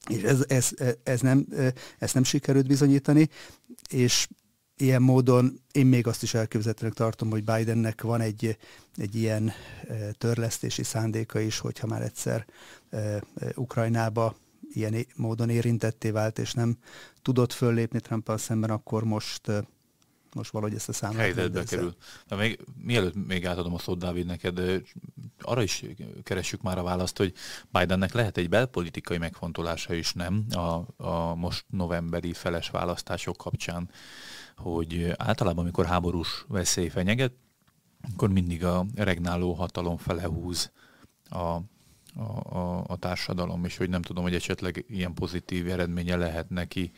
És 0.09 0.23
ez, 0.23 0.45
ez, 0.49 0.71
ez 1.03 1.21
nem, 1.21 1.47
ezt 1.99 2.15
nem 2.15 2.25
sikerült 2.25 2.67
bizonyítani, 2.67 3.29
és 3.91 4.29
ilyen 4.77 5.03
módon 5.03 5.61
én 5.73 5.87
még 5.87 6.07
azt 6.07 6.23
is 6.23 6.35
elképzelhetőnek 6.35 6.95
tartom, 6.95 7.31
hogy 7.31 7.45
Bidennek 7.45 8.03
van 8.03 8.21
egy, 8.21 8.59
egy 8.97 9.15
ilyen 9.15 9.53
törlesztési 10.19 10.83
szándéka 10.83 11.41
is, 11.41 11.59
hogyha 11.59 11.87
már 11.87 12.03
egyszer 12.03 12.47
Ukrajnába 13.55 14.37
ilyen 14.73 15.07
módon 15.17 15.49
érintetté 15.51 16.11
vált, 16.11 16.39
és 16.39 16.53
nem 16.53 16.77
tudott 17.23 17.53
föllépni 17.53 18.01
trump 18.01 18.33
szemben, 18.37 18.71
akkor 18.71 19.05
most 19.05 19.51
most 20.35 20.51
valahogy 20.51 20.75
ezt 20.75 20.89
a 20.89 20.93
számot 20.93 21.17
helyzetbe 21.17 21.65
kerül. 21.65 21.95
De 22.29 22.37
még, 22.37 22.59
mielőtt 22.83 23.27
még 23.27 23.47
átadom 23.47 23.75
a 23.75 23.79
szót, 23.79 23.99
Dávid, 23.99 24.27
neked, 24.27 24.83
arra 25.41 25.63
is 25.63 25.85
keressük 26.23 26.63
már 26.63 26.79
a 26.79 26.83
választ, 26.83 27.17
hogy 27.17 27.35
Bidennek 27.73 28.13
lehet 28.13 28.37
egy 28.37 28.49
belpolitikai 28.49 29.19
megfontolása 29.19 29.95
is, 29.95 30.13
nem? 30.13 30.45
A, 30.51 30.85
a 30.97 31.35
most 31.35 31.65
novemberi 31.69 32.33
feles 32.33 32.71
választások 32.71 33.37
kapcsán, 33.37 33.91
hogy 34.57 35.13
általában, 35.17 35.63
amikor 35.63 35.87
háborús 35.87 36.45
veszély 36.49 36.89
fenyeget, 36.89 37.33
akkor 38.13 38.31
mindig 38.31 38.65
a 38.65 38.87
regnáló 38.95 39.53
hatalom 39.53 39.97
fele 39.97 40.25
húz 40.25 40.71
a, 41.29 41.39
a, 41.39 41.63
a, 42.57 42.85
a 42.87 42.97
társadalom, 42.97 43.65
és 43.65 43.77
hogy 43.77 43.89
nem 43.89 44.03
tudom, 44.03 44.23
hogy 44.23 44.35
esetleg 44.35 44.85
ilyen 44.89 45.15
pozitív 45.15 45.69
eredménye 45.69 46.17
lehet 46.17 46.49
neki 46.49 46.93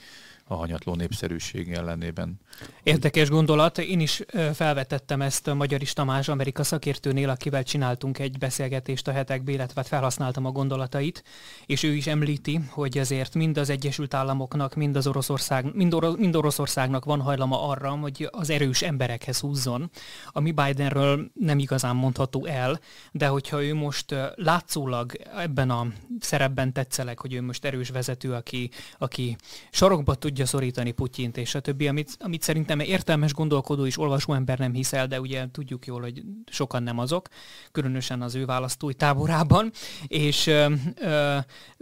a 0.45 0.55
hanyatló 0.55 0.95
népszerűség 0.95 1.73
ellenében. 1.73 2.41
Érdekes 2.83 3.29
gondolat. 3.29 3.79
Én 3.79 4.01
is 4.01 4.23
felvetettem 4.55 5.23
ezt 5.23 5.47
a 5.47 5.55
Magyar 5.55 5.81
Tamás 5.83 6.29
Amerika 6.29 6.63
szakértőnél, 6.63 7.29
akivel 7.29 7.63
csináltunk 7.63 8.19
egy 8.19 8.39
beszélgetést 8.39 9.09
a 9.09 9.13
hetekben, 9.13 9.55
illetve 9.55 9.81
hát 9.81 9.89
felhasználtam 9.89 10.45
a 10.45 10.51
gondolatait, 10.51 11.25
és 11.67 11.83
ő 11.83 11.95
is 11.95 12.07
említi, 12.07 12.61
hogy 12.69 12.99
azért 12.99 13.35
mind 13.35 13.59
az 13.59 13.71
Egyesült 13.71 14.15
Államoknak, 14.15 14.75
mind 14.75 14.97
az 14.97 15.07
Oroszország, 15.07 15.75
mind, 15.75 15.95
Or- 15.95 16.19
mind 16.19 16.37
Oroszországnak 16.37 17.05
van 17.05 17.21
hajlama 17.21 17.69
arra, 17.69 17.91
hogy 17.91 18.29
az 18.31 18.51
erős 18.51 18.83
emberekhez 18.83 19.41
húzzon, 19.41 19.91
ami 20.33 20.53
Bidenről 20.53 21.31
nem 21.35 21.59
igazán 21.59 21.97
mondható 21.97 22.47
el, 22.47 22.81
de 23.13 23.27
hogyha 23.27 23.63
ő 23.63 23.75
most 23.75 24.15
látszólag 24.35 25.13
ebben 25.37 25.71
a 25.71 25.87
szerepben 26.21 26.73
tetszeleg, 26.73 27.19
hogy 27.19 27.33
ő 27.33 27.43
most 27.43 27.65
erős 27.65 27.89
vezető, 27.89 28.33
aki, 28.33 28.71
aki 28.99 29.37
sarokba 29.71 30.15
tudja 30.15 30.32
tudja 30.33 30.47
szorítani 30.47 30.93
Putyint 30.93 31.37
és 31.37 31.55
a 31.55 31.61
többi, 31.61 31.89
amit, 31.89 32.17
amit 32.19 32.43
szerintem 32.43 32.81
értelmes 32.81 33.33
gondolkodó 33.33 33.87
és 33.87 33.99
olvasó 33.99 34.33
ember 34.33 34.59
nem 34.59 34.73
hiszel, 34.73 35.07
de 35.07 35.21
ugye 35.21 35.47
tudjuk 35.51 35.87
jól, 35.87 36.01
hogy 36.01 36.23
sokan 36.51 36.83
nem 36.83 36.99
azok, 36.99 37.29
különösen 37.73 38.23
az 38.23 38.35
ő 38.35 38.45
választói 38.45 38.95
táborában, 38.95 39.71
és 40.07 40.47
ö, 40.47 40.73
ö, 41.01 41.39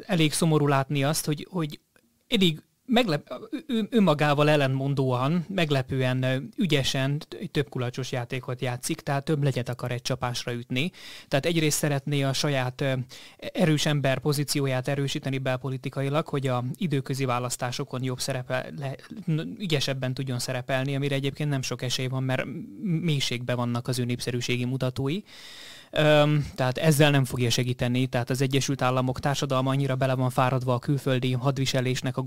elég 0.07 0.33
szomorú 0.33 0.67
látni 0.67 1.05
azt, 1.05 1.27
hogy, 1.27 1.47
hogy 1.51 1.81
elég 2.29 2.63
meglep, 2.91 3.33
önmagával 3.91 4.49
ellentmondóan, 4.49 5.45
meglepően 5.49 6.51
ügyesen 6.57 7.21
több 7.51 7.69
kulacsos 7.69 8.13
játékot 8.13 8.61
játszik, 8.61 9.01
tehát 9.01 9.25
több 9.25 9.43
legyet 9.43 9.69
akar 9.69 9.91
egy 9.91 10.03
csapásra 10.03 10.53
ütni. 10.53 10.91
Tehát 11.29 11.47
egyrészt 11.47 11.79
szeretné 11.79 12.23
a 12.23 12.33
saját 12.33 12.85
erős 13.53 13.87
ember 13.87 14.19
pozícióját 14.19 14.89
erősíteni 14.89 15.39
belpolitikailag, 15.39 16.27
hogy 16.27 16.47
a 16.47 16.65
időközi 16.77 17.25
választásokon 17.25 18.03
jobb 18.03 18.21
szerepe, 18.21 18.67
le, 18.79 18.97
ügyesebben 19.59 20.15
tudjon 20.15 20.39
szerepelni, 20.39 20.97
amire 20.97 21.15
egyébként 21.15 21.51
nem 21.51 21.63
sok 21.63 21.83
esély 21.83 22.07
van, 22.07 22.23
mert 22.23 22.45
mélységben 22.83 23.57
vannak 23.57 23.89
az 23.89 23.99
ő 23.99 24.05
népszerűségi 24.05 24.65
mutatói. 24.65 25.21
Öm, 25.93 26.47
tehát 26.55 26.79
ezzel 26.79 27.11
nem 27.11 27.25
fogja 27.25 27.51
segíteni, 27.51 28.07
tehát 28.07 28.31
az 28.31 28.41
Egyesült 28.41 28.83
Államok 28.83 29.21
társadalma 29.21 29.71
annyira 29.71 29.97
bele 29.97 30.15
van 30.15 30.31
fáradva 30.31 30.75
a 30.75 30.79
külföldi 30.79 31.33
hadviselésnek 31.33 32.17
a 32.17 32.23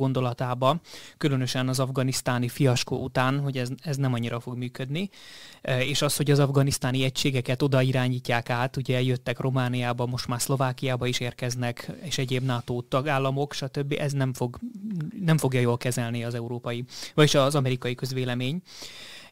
gondolatába, 0.54 0.82
különösen 1.18 1.68
az 1.68 1.80
afganisztáni 1.80 2.48
fiaskó 2.48 3.04
után, 3.04 3.40
hogy 3.40 3.58
ez, 3.58 3.70
ez 3.82 3.98
nem 3.98 4.14
annyira 4.14 4.40
fog 4.40 4.58
működni, 4.58 5.10
e, 5.62 5.86
és 5.86 6.02
az, 6.02 6.16
hogy 6.16 6.32
az 6.32 6.40
afganisztáni 6.40 7.04
egységeket 7.04 7.62
oda 7.62 7.82
irányítják 7.82 8.50
át, 8.50 8.78
ugye 8.78 9.02
jöttek 9.02 9.40
Romániába, 9.40 10.06
most 10.06 10.28
már 10.28 10.42
Szlovákiába 10.42 11.06
is 11.08 11.20
érkeznek, 11.20 11.92
és 12.04 12.18
egyéb 12.18 12.44
NATO 12.44 12.82
tagállamok, 12.82 13.54
stb. 13.54 13.96
Ez 14.00 14.12
nem, 14.12 14.34
fog, 14.34 14.60
nem 15.26 15.38
fogja 15.38 15.60
jól 15.60 15.78
kezelni 15.78 16.24
az 16.24 16.34
európai, 16.34 16.84
vagyis 17.14 17.36
az 17.36 17.56
amerikai 17.56 17.96
közvélemény. 17.96 18.62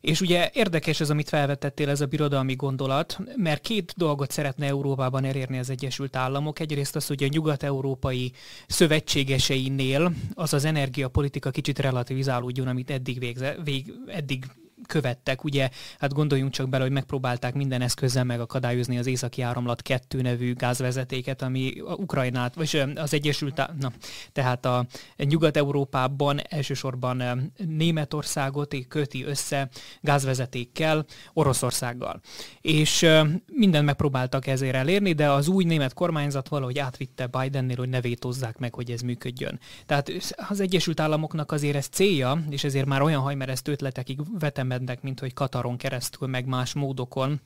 És 0.01 0.21
ugye 0.21 0.49
érdekes 0.53 0.99
ez, 0.99 1.09
amit 1.09 1.29
felvetettél, 1.29 1.89
ez 1.89 2.01
a 2.01 2.05
birodalmi 2.05 2.55
gondolat, 2.55 3.17
mert 3.35 3.61
két 3.61 3.93
dolgot 3.97 4.31
szeretne 4.31 4.65
Európában 4.65 5.25
elérni 5.25 5.57
az 5.57 5.69
Egyesült 5.69 6.15
Államok. 6.15 6.59
Egyrészt 6.59 6.95
az, 6.95 7.07
hogy 7.07 7.23
a 7.23 7.27
nyugat-európai 7.27 8.31
szövetségeseinél 8.67 10.13
az 10.33 10.53
az 10.53 10.65
energiapolitika 10.65 11.51
kicsit 11.51 11.79
relativizálódjon, 11.79 12.67
amit 12.67 12.91
eddig, 12.91 13.19
végze, 13.19 13.55
vég, 13.63 13.93
eddig 14.07 14.45
követtek. 14.87 15.43
Ugye, 15.43 15.69
hát 15.99 16.13
gondoljunk 16.13 16.51
csak 16.51 16.69
bele, 16.69 16.83
hogy 16.83 16.91
megpróbálták 16.91 17.53
minden 17.53 17.81
eszközzel 17.81 18.23
megakadályozni 18.23 18.97
az 18.97 19.07
északi 19.07 19.41
áramlat 19.41 19.81
2 19.81 20.21
nevű 20.21 20.53
gázvezetéket, 20.53 21.41
ami 21.41 21.73
a 21.85 21.93
Ukrajnát, 21.93 22.55
vagy 22.55 22.83
az 22.95 23.13
Egyesült, 23.13 23.55
na, 23.55 23.91
tehát 24.31 24.65
a 24.65 24.85
Nyugat-Európában 25.17 26.39
elsősorban 26.49 27.51
Németországot 27.67 28.75
köti 28.87 29.23
össze 29.23 29.69
gázvezetékkel, 30.01 31.05
Oroszországgal. 31.33 32.21
És 32.61 33.07
mindent 33.45 33.85
megpróbáltak 33.85 34.47
ezért 34.47 34.75
elérni, 34.75 35.13
de 35.13 35.29
az 35.31 35.47
új 35.47 35.63
német 35.63 35.93
kormányzat 35.93 36.47
valahogy 36.47 36.79
átvitte 36.79 37.27
Bidennél, 37.27 37.77
hogy 37.77 37.89
ne 37.89 38.01
vétózzák 38.01 38.57
meg, 38.57 38.73
hogy 38.73 38.91
ez 38.91 39.01
működjön. 39.01 39.59
Tehát 39.85 40.11
az 40.49 40.59
Egyesült 40.59 40.99
Államoknak 40.99 41.51
azért 41.51 41.75
ez 41.75 41.87
célja, 41.87 42.43
és 42.49 42.63
ezért 42.63 42.85
már 42.85 43.01
olyan 43.01 43.21
hajmereszt 43.21 43.67
ötletekig 43.67 44.39
vetem 44.39 44.70
mennek, 44.71 45.01
mint 45.01 45.19
hogy 45.19 45.33
Kataron 45.33 45.77
keresztül, 45.77 46.27
meg 46.27 46.45
más 46.45 46.73
módokon, 46.73 47.41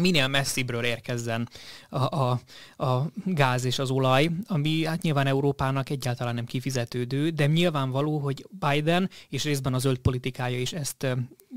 minél 0.00 0.28
messzibbről 0.28 0.84
érkezzen 0.84 1.48
a, 1.88 2.16
a, 2.16 2.40
a 2.84 3.10
gáz 3.24 3.64
és 3.64 3.78
az 3.78 3.90
olaj, 3.90 4.30
ami 4.46 4.84
hát 4.84 5.02
nyilván 5.02 5.26
Európának 5.26 5.90
egyáltalán 5.90 6.34
nem 6.34 6.44
kifizetődő, 6.44 7.30
de 7.30 7.46
nyilvánvaló, 7.46 8.18
hogy 8.18 8.46
Biden 8.50 9.10
és 9.28 9.44
részben 9.44 9.74
a 9.74 9.78
zöld 9.78 9.98
politikája 9.98 10.58
is 10.58 10.72
ezt 10.72 11.06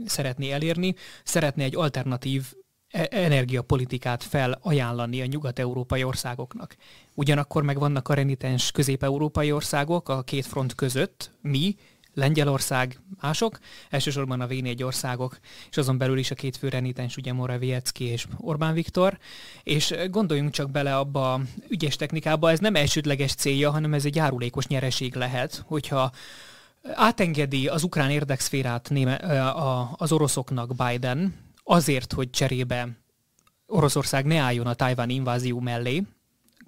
szeretné 0.06 0.52
elérni, 0.52 0.96
szeretné 1.24 1.64
egy 1.64 1.76
alternatív 1.76 2.54
e-, 2.90 3.08
energiapolitikát 3.12 4.24
felajánlani 4.24 5.22
a 5.22 5.26
nyugat-európai 5.26 6.04
országoknak. 6.04 6.76
Ugyanakkor 7.16 7.64
meg 7.64 7.80
vannak 7.80 8.08
a 8.08 8.14
renitens 8.14 8.72
közép-európai 8.72 9.52
országok 9.52 10.10
a 10.10 10.22
két 10.22 10.46
front 10.46 10.76
között, 10.76 11.32
mi, 11.42 11.76
Lengyelország, 12.20 13.00
mások, 13.22 13.60
elsősorban 13.90 14.42
a 14.42 14.48
V4 14.48 14.86
országok, 14.86 15.40
és 15.70 15.78
azon 15.78 15.98
belül 15.98 16.18
is 16.18 16.32
a 16.32 16.36
két 16.36 16.58
fő 16.58 16.70
renitens, 16.70 17.18
ugye 17.18 17.34
Morawiecki 17.34 18.04
és 18.04 18.28
Orbán 18.38 18.74
Viktor, 18.74 19.18
és 19.64 19.96
gondoljunk 20.10 20.52
csak 20.52 20.72
bele 20.72 20.98
abba 20.98 21.34
a 21.34 21.42
ügyes 21.68 21.96
technikába, 21.96 22.52
ez 22.52 22.60
nem 22.60 22.76
elsődleges 22.76 23.34
célja, 23.34 23.72
hanem 23.72 23.94
ez 23.94 24.06
egy 24.06 24.16
járulékos 24.16 24.68
nyereség 24.68 25.16
lehet, 25.16 25.64
hogyha 25.66 26.12
átengedi 26.94 27.68
az 27.68 27.84
ukrán 27.84 28.10
érdekszférát 28.10 28.92
az 29.98 30.12
oroszoknak 30.12 30.76
Biden, 30.76 31.36
azért, 31.64 32.14
hogy 32.14 32.30
cserébe 32.30 32.88
Oroszország 33.66 34.26
ne 34.26 34.38
álljon 34.38 34.68
a 34.68 34.74
Tajván 34.74 35.10
invázió 35.10 35.60
mellé, 35.60 36.04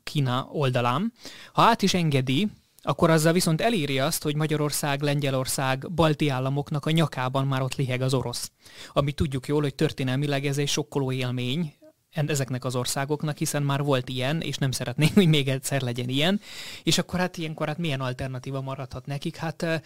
Kína 0.03 0.47
oldalán. 0.51 1.13
Ha 1.53 1.61
át 1.61 1.81
is 1.81 1.93
engedi, 1.93 2.47
akkor 2.81 3.09
azzal 3.09 3.33
viszont 3.33 3.61
eléri 3.61 3.99
azt, 3.99 4.23
hogy 4.23 4.35
Magyarország, 4.35 5.01
Lengyelország, 5.01 5.91
balti 5.91 6.29
államoknak 6.29 6.85
a 6.85 6.91
nyakában 6.91 7.47
már 7.47 7.61
ott 7.61 7.75
liheg 7.75 8.01
az 8.01 8.13
orosz. 8.13 8.51
Ami 8.89 9.11
tudjuk 9.11 9.47
jól, 9.47 9.61
hogy 9.61 9.75
történelmileg 9.75 10.45
ez 10.45 10.57
egy 10.57 10.67
sokkoló 10.67 11.11
élmény, 11.11 11.73
ezeknek 12.11 12.65
az 12.65 12.75
országoknak, 12.75 13.37
hiszen 13.37 13.63
már 13.63 13.83
volt 13.83 14.09
ilyen, 14.09 14.41
és 14.41 14.57
nem 14.57 14.71
szeretnénk, 14.71 15.13
hogy 15.13 15.27
még 15.27 15.47
egyszer 15.47 15.81
legyen 15.81 16.09
ilyen. 16.09 16.41
És 16.83 16.97
akkor 16.97 17.19
hát 17.19 17.37
ilyenkor 17.37 17.67
hát 17.67 17.77
milyen 17.77 18.01
alternatíva 18.01 18.61
maradhat 18.61 19.05
nekik? 19.05 19.35
Hát 19.35 19.81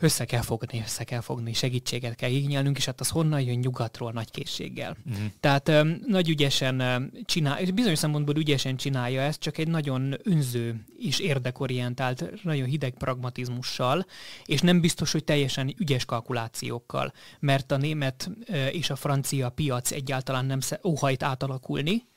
össze 0.00 0.24
kell 0.24 0.40
fogni, 0.40 0.80
össze 0.84 1.04
kell 1.04 1.20
fogni, 1.20 1.52
segítséget 1.52 2.14
kell 2.14 2.30
igényelnünk, 2.30 2.76
és 2.76 2.84
hát 2.84 3.00
az 3.00 3.08
honnan 3.08 3.40
jön 3.40 3.58
nyugatról 3.58 4.12
nagy 4.12 4.30
készséggel. 4.30 4.96
Uh-huh. 5.06 5.24
Tehát 5.40 5.68
um, 5.68 6.00
nagy 6.06 6.28
ügyesen 6.28 7.10
csinál, 7.24 7.58
és 7.60 7.70
bizonyos 7.70 7.98
szempontból 7.98 8.36
ügyesen 8.36 8.76
csinálja 8.76 9.20
ezt, 9.20 9.40
csak 9.40 9.58
egy 9.58 9.68
nagyon 9.68 10.14
önző 10.22 10.84
és 10.98 11.18
érdekorientált, 11.18 12.42
nagyon 12.42 12.66
hideg 12.66 12.94
pragmatizmussal, 12.98 14.06
és 14.44 14.60
nem 14.60 14.80
biztos, 14.80 15.12
hogy 15.12 15.24
teljesen 15.24 15.74
ügyes 15.78 16.04
kalkulációkkal, 16.04 17.12
mert 17.40 17.72
a 17.72 17.76
német 17.76 18.30
és 18.72 18.90
a 18.90 18.96
francia 18.96 19.48
piac 19.48 19.90
egyáltalán 19.90 20.46
nem 20.46 20.58
óhajt 20.84 21.22
átalakulni, 21.22 22.08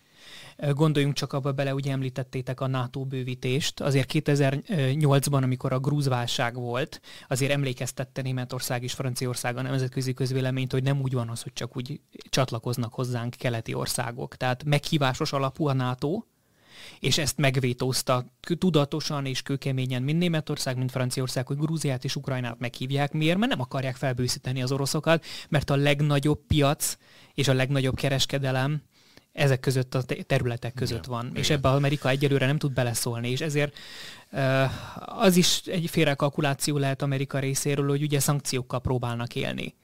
Gondoljunk 0.57 1.15
csak 1.15 1.33
abba 1.33 1.51
bele, 1.51 1.73
ugye 1.73 1.91
említettétek 1.91 2.61
a 2.61 2.67
NATO 2.67 3.05
bővítést. 3.05 3.79
Azért 3.79 4.11
2008-ban, 4.13 5.43
amikor 5.43 5.73
a 5.73 5.79
grúzválság 5.79 6.55
volt, 6.55 7.01
azért 7.27 7.51
emlékeztette 7.51 8.21
Németország 8.21 8.83
és 8.83 8.93
Franciaország 8.93 9.57
a 9.57 9.61
nemzetközi 9.61 10.13
közvéleményt, 10.13 10.71
hogy 10.71 10.83
nem 10.83 11.01
úgy 11.01 11.13
van 11.13 11.29
az, 11.29 11.41
hogy 11.41 11.53
csak 11.53 11.77
úgy 11.77 12.01
csatlakoznak 12.29 12.93
hozzánk 12.93 13.35
keleti 13.35 13.73
országok. 13.73 14.35
Tehát 14.35 14.63
meghívásos 14.63 15.33
alapú 15.33 15.67
a 15.67 15.73
NATO, 15.73 16.23
és 16.99 17.17
ezt 17.17 17.37
megvétózta 17.37 18.25
tudatosan 18.57 19.25
és 19.25 19.41
kőkeményen 19.41 20.03
mind 20.03 20.17
Németország, 20.17 20.77
mind 20.77 20.91
Franciaország, 20.91 21.47
hogy 21.47 21.57
Grúziát 21.57 22.03
és 22.03 22.15
Ukrajnát 22.15 22.59
meghívják. 22.59 23.11
Miért? 23.11 23.37
Mert 23.37 23.51
nem 23.51 23.61
akarják 23.61 23.95
felbőszíteni 23.95 24.61
az 24.61 24.71
oroszokat, 24.71 25.25
mert 25.49 25.69
a 25.69 25.75
legnagyobb 25.75 26.39
piac 26.47 26.97
és 27.33 27.47
a 27.47 27.53
legnagyobb 27.53 27.95
kereskedelem 27.95 28.81
ezek 29.33 29.59
között 29.59 29.95
a 29.95 30.03
területek 30.27 30.73
között 30.73 31.05
van. 31.05 31.25
Igen. 31.25 31.37
És 31.37 31.49
ebbe 31.49 31.69
Amerika 31.69 32.09
egyelőre 32.09 32.45
nem 32.45 32.57
tud 32.57 32.73
beleszólni, 32.73 33.29
és 33.29 33.41
ezért 33.41 33.77
az 35.05 35.35
is 35.35 35.61
egy 35.65 35.89
félrekalkuláció 35.89 36.77
lehet 36.77 37.01
Amerika 37.01 37.39
részéről, 37.39 37.87
hogy 37.87 38.01
ugye 38.01 38.19
szankciókkal 38.19 38.81
próbálnak 38.81 39.35
élni. 39.35 39.75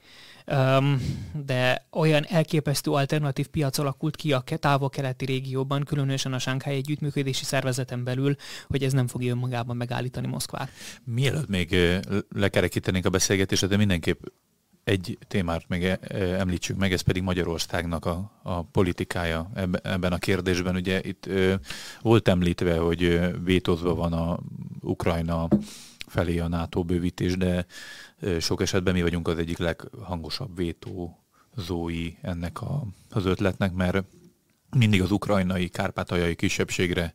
de 1.44 1.86
olyan 1.90 2.26
elképesztő 2.28 2.90
alternatív 2.90 3.46
piac 3.46 3.78
alakult 3.78 4.16
ki 4.16 4.32
a 4.32 4.42
távol-keleti 4.56 5.24
régióban, 5.24 5.84
különösen 5.84 6.32
a 6.32 6.38
Sánkhely 6.38 6.74
együttműködési 6.74 7.44
szervezeten 7.44 8.04
belül, 8.04 8.34
hogy 8.66 8.82
ez 8.82 8.92
nem 8.92 9.06
fogja 9.06 9.30
önmagában 9.30 9.76
megállítani 9.76 10.26
Moszkvát. 10.26 10.70
Mielőtt 11.04 11.48
még 11.48 11.76
lekerekítenénk 12.28 13.06
a 13.06 13.10
beszélgetést, 13.10 13.68
de 13.68 13.76
mindenképp 13.76 14.22
egy 14.90 15.18
témát 15.28 15.68
még 15.68 15.84
e, 15.84 15.98
e, 16.02 16.16
említsük 16.18 16.76
meg, 16.76 16.92
ez 16.92 17.00
pedig 17.00 17.22
Magyarországnak 17.22 18.04
a, 18.06 18.30
a 18.42 18.62
politikája 18.62 19.50
ebben 19.82 20.12
a 20.12 20.18
kérdésben. 20.18 20.74
Ugye 20.74 21.00
itt 21.02 21.26
ö, 21.26 21.54
volt 22.02 22.28
említve, 22.28 22.78
hogy 22.78 23.20
vétózva 23.44 23.94
van 23.94 24.12
a 24.12 24.38
Ukrajna 24.80 25.48
felé 26.06 26.38
a 26.38 26.48
NATO 26.48 26.84
bővítés, 26.84 27.36
de 27.36 27.66
sok 28.40 28.62
esetben 28.62 28.94
mi 28.94 29.02
vagyunk 29.02 29.28
az 29.28 29.38
egyik 29.38 29.58
leghangosabb 29.58 30.56
vétózói 30.56 32.12
ennek 32.22 32.60
a, 32.60 32.86
az 33.10 33.24
ötletnek, 33.24 33.72
mert 33.72 34.04
mindig 34.76 35.02
az 35.02 35.10
ukrajnai, 35.10 35.68
kárpátaljai 35.68 36.34
kisebbségre 36.34 37.14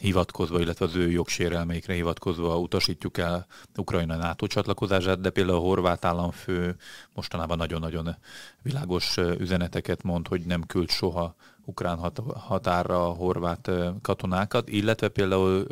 hivatkozva, 0.00 0.60
illetve 0.60 0.84
az 0.84 0.94
ő 0.94 1.10
jogsérelmeikre 1.10 1.94
hivatkozva 1.94 2.58
utasítjuk 2.58 3.18
el 3.18 3.46
Ukrajna 3.76 4.16
NATO 4.16 4.46
csatlakozását, 4.46 5.20
de 5.20 5.30
például 5.30 5.56
a 5.56 5.60
horvát 5.60 6.04
államfő 6.04 6.76
mostanában 7.14 7.56
nagyon-nagyon 7.56 8.16
világos 8.62 9.16
üzeneteket 9.16 10.02
mond, 10.02 10.28
hogy 10.28 10.46
nem 10.46 10.62
küld 10.62 10.90
soha 10.90 11.34
ukrán 11.64 12.12
határra 12.34 13.08
a 13.08 13.12
horvát 13.12 13.70
katonákat, 14.02 14.68
illetve 14.68 15.08
például 15.08 15.66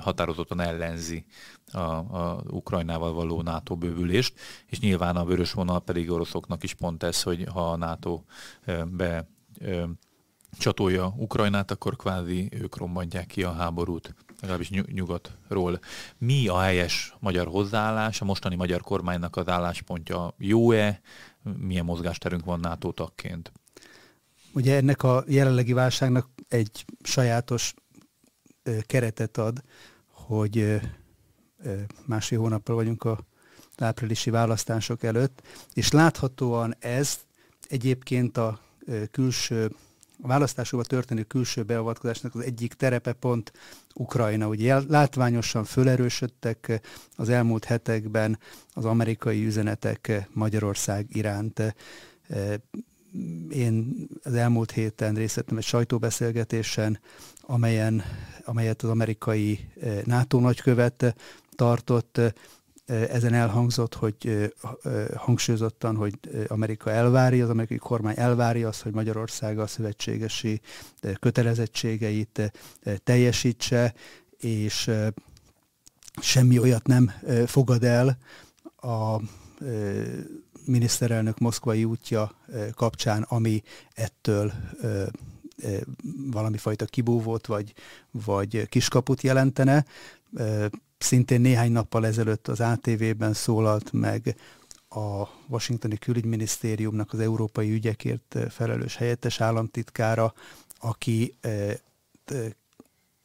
határozottan 0.00 0.60
ellenzi 0.60 1.24
a, 1.72 1.78
a 1.78 2.42
Ukrajnával 2.50 3.12
való 3.12 3.42
NATO 3.42 3.76
bővülést, 3.76 4.34
és 4.66 4.80
nyilván 4.80 5.16
a 5.16 5.24
vörös 5.24 5.52
vonal 5.52 5.80
pedig 5.80 6.10
oroszoknak 6.10 6.62
is 6.62 6.74
pont 6.74 7.02
ez, 7.02 7.22
hogy 7.22 7.46
ha 7.52 7.70
a 7.70 7.76
NATO 7.76 8.22
be 8.86 9.28
csatolja 10.58 11.14
Ukrajnát, 11.16 11.70
akkor 11.70 11.96
kvázi 11.96 12.48
ők 12.52 12.76
rombantják 12.76 13.26
ki 13.26 13.42
a 13.42 13.52
háborút, 13.52 14.14
legalábbis 14.40 14.70
nyugatról. 14.70 15.80
Mi 16.18 16.48
a 16.48 16.60
helyes 16.60 17.14
magyar 17.20 17.46
hozzáállás, 17.46 18.20
a 18.20 18.24
mostani 18.24 18.56
magyar 18.56 18.80
kormánynak 18.80 19.36
az 19.36 19.48
álláspontja 19.48 20.34
jó-e, 20.38 21.00
milyen 21.58 21.84
mozgásterünk 21.84 22.44
van 22.44 22.60
NATO 22.60 22.92
tagként? 22.92 23.52
Ugye 24.52 24.76
ennek 24.76 25.02
a 25.02 25.24
jelenlegi 25.26 25.72
válságnak 25.72 26.28
egy 26.48 26.84
sajátos 27.02 27.74
keretet 28.82 29.36
ad, 29.36 29.62
hogy 30.08 30.80
másfél 32.06 32.38
hónappal 32.38 32.74
vagyunk 32.74 33.04
a 33.04 33.18
áprilisi 33.78 34.30
választások 34.30 35.02
előtt, 35.02 35.42
és 35.72 35.90
láthatóan 35.90 36.74
ez 36.78 37.18
egyébként 37.68 38.36
a 38.36 38.60
külső 39.10 39.70
a 40.22 40.26
választásokba 40.26 40.84
történő 40.84 41.22
külső 41.22 41.62
beavatkozásnak 41.62 42.34
az 42.34 42.40
egyik 42.40 42.74
terepe 42.74 43.12
pont 43.12 43.52
Ukrajna. 43.94 44.48
Ugye 44.48 44.80
látványosan 44.88 45.64
fölerősödtek 45.64 46.80
az 47.16 47.28
elmúlt 47.28 47.64
hetekben 47.64 48.38
az 48.72 48.84
amerikai 48.84 49.46
üzenetek 49.46 50.28
Magyarország 50.32 51.06
iránt. 51.12 51.74
Én 53.50 54.06
az 54.22 54.34
elmúlt 54.34 54.70
héten 54.70 55.14
részt 55.14 55.34
vettem 55.34 55.56
egy 55.56 55.64
sajtóbeszélgetésen, 55.64 57.00
amelyen, 57.40 58.02
amelyet 58.44 58.82
az 58.82 58.90
amerikai 58.90 59.68
NATO 60.04 60.40
nagykövet 60.40 61.16
tartott, 61.54 62.20
ezen 62.86 63.34
elhangzott, 63.34 63.94
hogy 63.94 64.52
hangsúlyozottan, 65.16 65.96
hogy 65.96 66.18
Amerika 66.46 66.90
elvárja, 66.90 67.44
az 67.44 67.50
amerikai 67.50 67.76
kormány 67.76 68.14
elvárja 68.18 68.68
azt, 68.68 68.82
hogy 68.82 68.92
Magyarország 68.92 69.58
a 69.58 69.66
szövetségesi 69.66 70.60
kötelezettségeit 71.20 72.52
teljesítse, 73.04 73.94
és 74.38 74.90
semmi 76.20 76.58
olyat 76.58 76.86
nem 76.86 77.12
fogad 77.46 77.84
el 77.84 78.18
a 78.76 79.20
miniszterelnök 80.64 81.38
moszkvai 81.38 81.84
útja 81.84 82.34
kapcsán, 82.74 83.22
ami 83.22 83.62
ettől 83.94 84.52
valami 86.30 86.56
fajta 86.56 86.84
kibúvót 86.84 87.46
vagy, 87.46 87.72
vagy 88.10 88.68
kiskaput 88.68 89.22
jelentene 89.22 89.84
szintén 90.98 91.40
néhány 91.40 91.72
nappal 91.72 92.06
ezelőtt 92.06 92.48
az 92.48 92.60
ATV-ben 92.60 93.32
szólalt 93.32 93.92
meg 93.92 94.36
a 94.88 95.28
Washingtoni 95.48 95.96
külügyminisztériumnak 95.98 97.12
az 97.12 97.18
európai 97.20 97.70
ügyekért 97.70 98.36
felelős 98.50 98.96
helyettes 98.96 99.40
államtitkára, 99.40 100.34
aki 100.78 101.34
eh, 101.40 101.74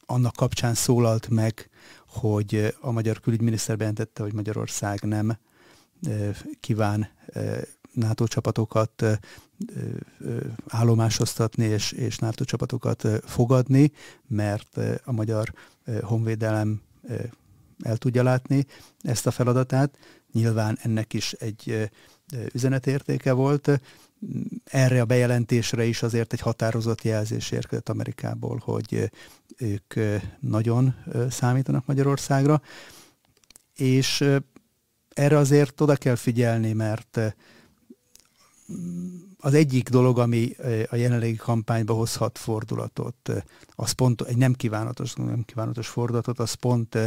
annak 0.06 0.36
kapcsán 0.36 0.74
szólalt 0.74 1.28
meg, 1.28 1.70
hogy 2.06 2.74
a 2.80 2.90
magyar 2.90 3.20
külügyminiszter 3.20 3.76
bejelentette, 3.76 4.22
hogy 4.22 4.32
Magyarország 4.32 5.02
nem 5.02 5.30
eh, 6.02 6.36
kíván 6.60 7.08
eh, 7.26 7.60
NATO 7.92 8.26
csapatokat 8.26 9.04
állomásoztatni 10.68 11.64
és, 11.64 11.92
és 11.92 12.18
NATO 12.18 12.44
csapatokat 12.44 13.08
fogadni, 13.24 13.92
mert 14.26 14.78
a 15.04 15.12
magyar 15.12 15.52
honvédelem 16.02 16.80
el 17.82 17.96
tudja 17.96 18.22
látni 18.22 18.66
ezt 19.00 19.26
a 19.26 19.30
feladatát. 19.30 19.98
Nyilván 20.32 20.78
ennek 20.82 21.12
is 21.12 21.32
egy 21.32 21.90
üzenetértéke 22.52 23.32
volt, 23.32 23.80
erre 24.64 25.00
a 25.00 25.04
bejelentésre 25.04 25.84
is 25.84 26.02
azért 26.02 26.32
egy 26.32 26.40
határozott 26.40 27.02
jelzés 27.02 27.50
érkezett 27.50 27.88
Amerikából, 27.88 28.60
hogy 28.64 29.10
ők 29.56 29.94
nagyon 30.40 30.94
számítanak 31.30 31.86
Magyarországra, 31.86 32.62
és 33.74 34.24
erre 35.08 35.36
azért 35.36 35.80
oda 35.80 35.96
kell 35.96 36.14
figyelni, 36.14 36.72
mert 36.72 37.20
az 39.38 39.54
egyik 39.54 39.88
dolog, 39.88 40.18
ami 40.18 40.56
a 40.90 40.96
jelenlegi 40.96 41.36
kampányba 41.36 41.94
hozhat 41.94 42.38
fordulatot, 42.38 43.44
az 43.74 43.92
pont 43.92 44.20
egy 44.20 44.36
nem 44.36 44.52
kívánatos, 44.52 45.14
nem 45.14 45.44
kívánatos 45.44 45.88
fordulatot, 45.88 46.38
az 46.38 46.52
pont 46.52 46.98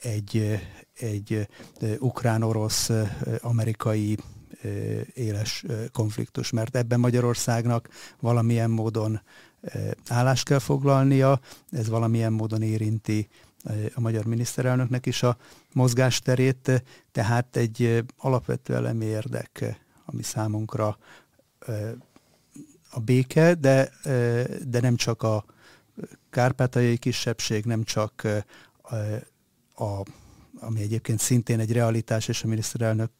egy, 0.00 0.60
egy 0.94 1.48
ukrán-orosz 1.98 2.90
amerikai 3.40 4.18
éles 5.14 5.64
konfliktus, 5.92 6.50
mert 6.50 6.76
ebben 6.76 7.00
Magyarországnak 7.00 7.88
valamilyen 8.20 8.70
módon 8.70 9.20
állást 10.08 10.44
kell 10.44 10.58
foglalnia, 10.58 11.40
ez 11.70 11.88
valamilyen 11.88 12.32
módon 12.32 12.62
érinti 12.62 13.28
a 13.94 14.00
magyar 14.00 14.24
miniszterelnöknek 14.24 15.06
is 15.06 15.22
a 15.22 15.36
mozgásterét, 15.72 16.84
tehát 17.12 17.56
egy 17.56 18.04
alapvető 18.16 18.74
elemi 18.74 19.04
érdek, 19.04 19.80
ami 20.04 20.22
számunkra 20.22 20.98
a 22.90 23.00
béke, 23.00 23.54
de, 23.54 23.90
de 24.68 24.80
nem 24.80 24.96
csak 24.96 25.22
a 25.22 25.44
kárpátaljai 26.30 26.96
kisebbség, 26.96 27.64
nem 27.64 27.84
csak 27.84 28.26
a 29.76 30.02
ami 30.60 30.80
egyébként 30.80 31.20
szintén 31.20 31.60
egy 31.60 31.72
realitás, 31.72 32.28
és 32.28 32.42
a 32.42 32.46
miniszterelnök 32.46 33.10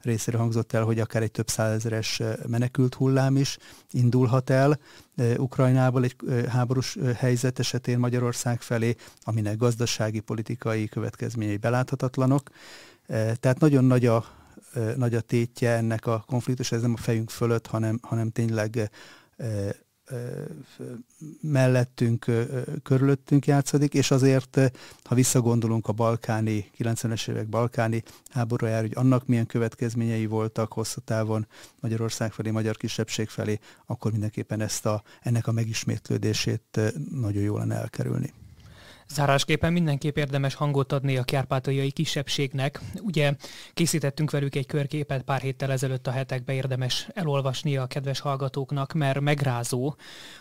részéről 0.00 0.40
hangzott 0.40 0.72
el, 0.72 0.84
hogy 0.84 1.00
akár 1.00 1.22
egy 1.22 1.30
több 1.30 1.48
százezeres 1.48 2.22
menekült 2.46 2.94
hullám 2.94 3.36
is 3.36 3.58
indulhat 3.90 4.50
el 4.50 4.78
Ukrajnából 5.36 6.04
egy 6.04 6.16
háborús 6.48 6.98
helyzet 7.16 7.58
esetén 7.58 7.98
Magyarország 7.98 8.60
felé, 8.60 8.94
aminek 9.20 9.56
gazdasági, 9.56 10.20
politikai 10.20 10.88
következményei 10.88 11.56
beláthatatlanok. 11.56 12.50
Tehát 13.06 13.58
nagyon 13.58 13.84
nagy 13.84 14.06
a, 14.06 14.24
nagy 14.96 15.14
a 15.14 15.20
tétje 15.20 15.70
ennek 15.70 16.06
a 16.06 16.24
konfliktus, 16.26 16.72
ez 16.72 16.82
nem 16.82 16.92
a 16.92 17.00
fejünk 17.00 17.30
fölött, 17.30 17.66
hanem, 17.66 17.98
hanem 18.02 18.30
tényleg 18.30 18.90
mellettünk, 21.40 22.26
körülöttünk 22.82 23.46
játszódik, 23.46 23.94
és 23.94 24.10
azért, 24.10 24.58
ha 25.04 25.14
visszagondolunk 25.14 25.88
a 25.88 25.92
balkáni, 25.92 26.70
90-es 26.78 27.28
évek 27.28 27.48
balkáni 27.48 28.02
háborújára, 28.28 28.80
hogy 28.80 28.92
annak 28.94 29.26
milyen 29.26 29.46
következményei 29.46 30.26
voltak 30.26 30.72
hosszú 30.72 31.00
távon 31.04 31.46
Magyarország 31.80 32.32
felé, 32.32 32.50
magyar 32.50 32.76
kisebbség 32.76 33.28
felé, 33.28 33.58
akkor 33.86 34.10
mindenképpen 34.10 34.60
ezt 34.60 34.86
a, 34.86 35.02
ennek 35.20 35.46
a 35.46 35.52
megismétlődését 35.52 36.80
nagyon 37.10 37.42
jól 37.42 37.58
lenne 37.58 37.74
elkerülni. 37.74 38.32
Zárásképpen 39.12 39.72
mindenképp 39.72 40.16
érdemes 40.16 40.54
hangot 40.54 40.92
adni 40.92 41.16
a 41.16 41.22
kárpátaljai 41.22 41.90
kisebbségnek. 41.90 42.80
Ugye 43.02 43.34
készítettünk 43.74 44.30
velük 44.30 44.54
egy 44.54 44.66
körképet 44.66 45.22
pár 45.22 45.40
héttel 45.40 45.72
ezelőtt 45.72 46.06
a 46.06 46.10
hetekbe 46.10 46.52
érdemes 46.52 47.08
elolvasni 47.14 47.76
a 47.76 47.86
kedves 47.86 48.20
hallgatóknak, 48.20 48.92
mert 48.92 49.20
megrázó 49.20 49.94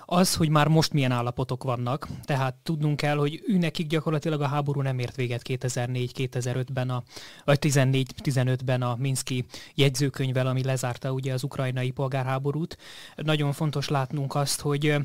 az, 0.06 0.36
hogy 0.36 0.50
már 0.50 0.68
most 0.68 0.94
milyen 0.94 1.12
állapotok 1.12 1.64
vannak. 1.64 2.08
Tehát 2.24 2.56
tudnunk 2.64 2.98
kell, 2.98 3.18
hogy 3.18 3.44
ő 3.48 3.58
nekik 3.58 3.88
gyakorlatilag 3.88 4.42
a 4.42 4.48
háború 4.48 4.82
nem 4.82 5.00
ért 5.00 5.16
véget 5.16 5.42
2004-2005-ben, 5.44 6.90
a, 6.90 7.04
vagy 7.46 7.58
14-15-ben 7.62 8.82
a 8.82 8.96
Minszki 9.00 9.46
jegyzőkönyvvel, 9.76 10.48
ami 10.48 10.64
lezárta 10.64 11.12
ugye 11.12 11.34
az 11.34 11.44
ukrajnai 11.44 11.92
polgárháborút. 11.92 12.78
Nagyon 13.16 13.52
fontos 13.52 13.88
látnunk 13.88 14.36
azt, 14.36 14.62
hogy 14.62 14.96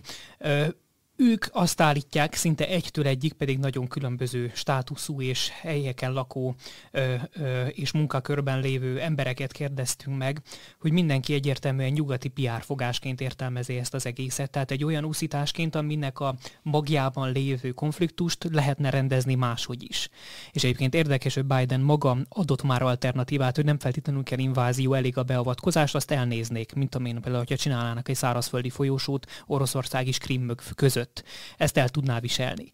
ők 1.16 1.44
azt 1.53 1.81
állítják, 1.81 2.35
szinte 2.35 2.68
egytől 2.68 3.07
egyik 3.07 3.33
pedig 3.33 3.59
nagyon 3.59 3.88
különböző 3.88 4.53
státuszú 4.55 5.20
és 5.20 5.50
helyeken 5.61 6.12
lakó 6.12 6.55
ö, 6.90 7.14
ö, 7.33 7.66
és 7.66 7.92
munkakörben 7.92 8.61
lévő 8.61 9.00
embereket 9.00 9.53
kérdeztünk 9.53 10.16
meg, 10.16 10.42
hogy 10.81 10.92
mindenki 10.92 11.35
egyértelműen 11.35 11.92
nyugati 11.92 12.29
PR 12.29 12.62
fogásként 12.62 13.20
értelmezi 13.20 13.77
ezt 13.77 13.94
az 13.94 14.07
egészet. 14.07 14.50
Tehát 14.50 14.70
egy 14.70 14.85
olyan 14.85 15.05
úszításként, 15.05 15.74
aminek 15.74 16.20
a 16.20 16.35
magjában 16.62 17.33
lévő 17.33 17.70
konfliktust 17.70 18.48
lehetne 18.53 18.90
rendezni 18.90 19.35
máshogy 19.35 19.83
is. 19.83 20.09
És 20.53 20.64
egyébként 20.64 20.94
érdekes, 20.94 21.35
hogy 21.35 21.44
Biden 21.44 21.81
maga 21.81 22.16
adott 22.29 22.62
már 22.62 22.83
alternatívát, 22.83 23.57
hogy 23.57 23.64
nem 23.64 23.79
feltétlenül 23.79 24.22
kell 24.22 24.38
invázió, 24.38 24.94
elég 24.94 25.18
a 25.18 25.22
beavatkozás, 25.22 25.94
azt 25.94 26.11
elnéznék, 26.11 26.72
mint 26.72 26.94
amilyen 26.94 27.20
például, 27.20 27.44
hogyha 27.48 27.62
csinálnának 27.62 28.09
egy 28.09 28.16
szárazföldi 28.16 28.70
folyósót 28.70 29.27
Oroszország 29.46 30.07
és 30.07 30.18
Krim 30.18 30.55
között 30.74 31.04
között. 31.05 31.25
Ezt 31.57 31.77
el 31.77 31.88
tudná 31.88 32.21
viselni. 32.21 32.71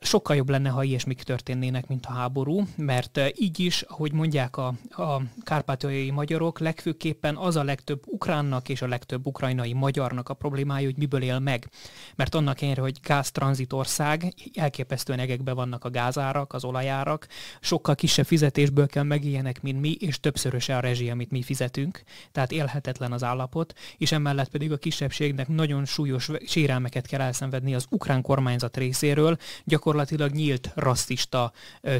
Sokkal 0.00 0.36
jobb 0.36 0.50
lenne, 0.50 0.68
ha 0.68 0.82
ilyesmik 0.82 1.22
történnének, 1.22 1.86
mint 1.86 2.06
a 2.06 2.12
háború, 2.12 2.66
mert 2.76 3.20
így 3.36 3.60
is, 3.60 3.82
ahogy 3.82 4.12
mondják 4.12 4.56
a, 4.56 4.74
a 4.90 5.22
kárpátaljai 5.42 6.10
magyarok, 6.10 6.58
legfőképpen 6.58 7.36
az 7.36 7.56
a 7.56 7.62
legtöbb 7.62 8.02
ukránnak 8.06 8.68
és 8.68 8.82
a 8.82 8.86
legtöbb 8.86 9.26
ukrajnai 9.26 9.72
magyarnak 9.72 10.28
a 10.28 10.34
problémája, 10.34 10.86
hogy 10.86 10.96
miből 10.96 11.22
él 11.22 11.38
meg. 11.38 11.70
Mert 12.14 12.34
annak 12.34 12.60
ellenére, 12.60 12.80
hogy 12.80 12.98
gáztranzitország, 13.02 14.34
elképesztően 14.54 15.18
egekbe 15.18 15.52
vannak 15.52 15.84
a 15.84 15.90
gázárak, 15.90 16.52
az 16.52 16.64
olajárak, 16.64 17.26
sokkal 17.60 17.94
kisebb 17.94 18.26
fizetésből 18.26 18.86
kell 18.86 19.02
megéljenek, 19.02 19.62
mint 19.62 19.80
mi, 19.80 19.90
és 19.90 20.20
többszöröse 20.20 20.76
a 20.76 20.80
rezsi, 20.80 21.10
amit 21.10 21.30
mi 21.30 21.42
fizetünk, 21.42 22.02
tehát 22.32 22.52
élhetetlen 22.52 23.12
az 23.12 23.22
állapot, 23.22 23.74
és 23.98 24.12
emellett 24.12 24.48
pedig 24.48 24.72
a 24.72 24.76
kisebbségnek 24.76 25.48
nagyon 25.48 25.84
súlyos 25.84 26.30
sérelmeket 26.46 27.06
kell 27.06 27.20
elszenvedni 27.20 27.43
elszenvedni 27.44 27.74
az 27.74 27.86
ukrán 27.90 28.22
kormányzat 28.22 28.76
részéről, 28.76 29.36
gyakorlatilag 29.64 30.30
nyílt 30.30 30.70
rasszista 30.74 31.52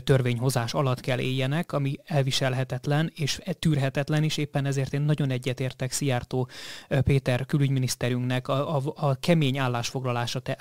törvényhozás 0.04 0.74
alatt 0.74 1.00
kell 1.00 1.18
éljenek, 1.18 1.72
ami 1.72 1.98
elviselhetetlen 2.04 3.12
és 3.14 3.40
tűrhetetlen, 3.58 4.22
és 4.22 4.36
éppen 4.36 4.66
ezért 4.66 4.92
én 4.92 5.00
nagyon 5.00 5.30
egyetértek 5.30 5.92
Szijjártó 5.92 6.48
Péter 6.88 7.46
külügyminiszterünknek. 7.46 8.48
A, 8.48 8.76
a, 8.76 8.82
a 8.94 9.14
kemény 9.14 9.58
állásfoglalása 9.58 10.40
te, 10.40 10.58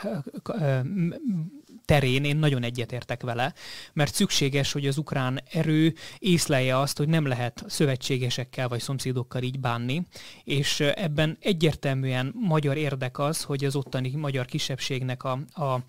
terén 1.85 2.23
én 2.23 2.37
nagyon 2.37 2.63
egyetértek 2.63 3.21
vele, 3.21 3.53
mert 3.93 4.13
szükséges, 4.13 4.71
hogy 4.71 4.87
az 4.87 4.97
ukrán 4.97 5.41
erő 5.51 5.93
észlelje 6.19 6.79
azt, 6.79 6.97
hogy 6.97 7.07
nem 7.07 7.25
lehet 7.25 7.63
szövetségesekkel 7.67 8.67
vagy 8.67 8.79
szomszédokkal 8.79 9.41
így 9.41 9.59
bánni, 9.59 10.01
és 10.43 10.79
ebben 10.79 11.37
egyértelműen 11.39 12.33
magyar 12.39 12.77
érdek 12.77 13.19
az, 13.19 13.43
hogy 13.43 13.65
az 13.65 13.75
ottani 13.75 14.15
magyar 14.15 14.45
kisebbségnek 14.45 15.23
a, 15.23 15.31
a 15.53 15.79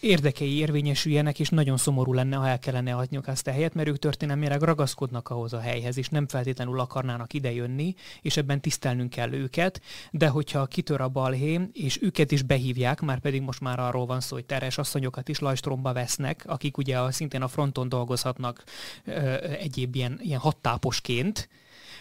érdekei 0.00 0.56
érvényesüljenek, 0.56 1.40
és 1.40 1.48
nagyon 1.48 1.76
szomorú 1.76 2.12
lenne, 2.12 2.36
ha 2.36 2.48
el 2.48 2.58
kellene 2.58 2.94
adniuk 2.94 3.26
azt 3.26 3.46
a 3.46 3.50
helyet, 3.50 3.74
mert 3.74 3.88
ők 3.88 3.98
történelmileg 3.98 4.62
ragaszkodnak 4.62 5.28
ahhoz 5.28 5.52
a 5.52 5.60
helyhez, 5.60 5.98
és 5.98 6.08
nem 6.08 6.28
feltétlenül 6.28 6.80
akarnának 6.80 7.32
idejönni, 7.32 7.94
és 8.22 8.36
ebben 8.36 8.60
tisztelnünk 8.60 9.10
kell 9.10 9.32
őket, 9.32 9.80
de 10.10 10.28
hogyha 10.28 10.66
kitör 10.66 11.00
a 11.00 11.08
balhé, 11.08 11.60
és 11.72 12.02
őket 12.02 12.32
is 12.32 12.42
behívják, 12.42 13.00
már 13.00 13.18
pedig 13.18 13.42
most 13.42 13.60
már 13.60 13.78
arról 13.78 14.06
van 14.06 14.20
szó, 14.20 14.34
hogy 14.34 14.44
teres 14.66 14.78
asszonyokat 14.78 15.28
is 15.28 15.38
lajstromba 15.38 15.92
vesznek, 15.92 16.44
akik 16.46 16.76
ugye 16.76 16.98
a, 16.98 17.12
szintén 17.12 17.42
a 17.42 17.48
fronton 17.48 17.88
dolgozhatnak 17.88 18.64
ö, 19.04 19.34
egyéb 19.42 19.94
ilyen, 19.94 20.18
ilyen 20.22 20.40
hattáposként, 20.40 21.48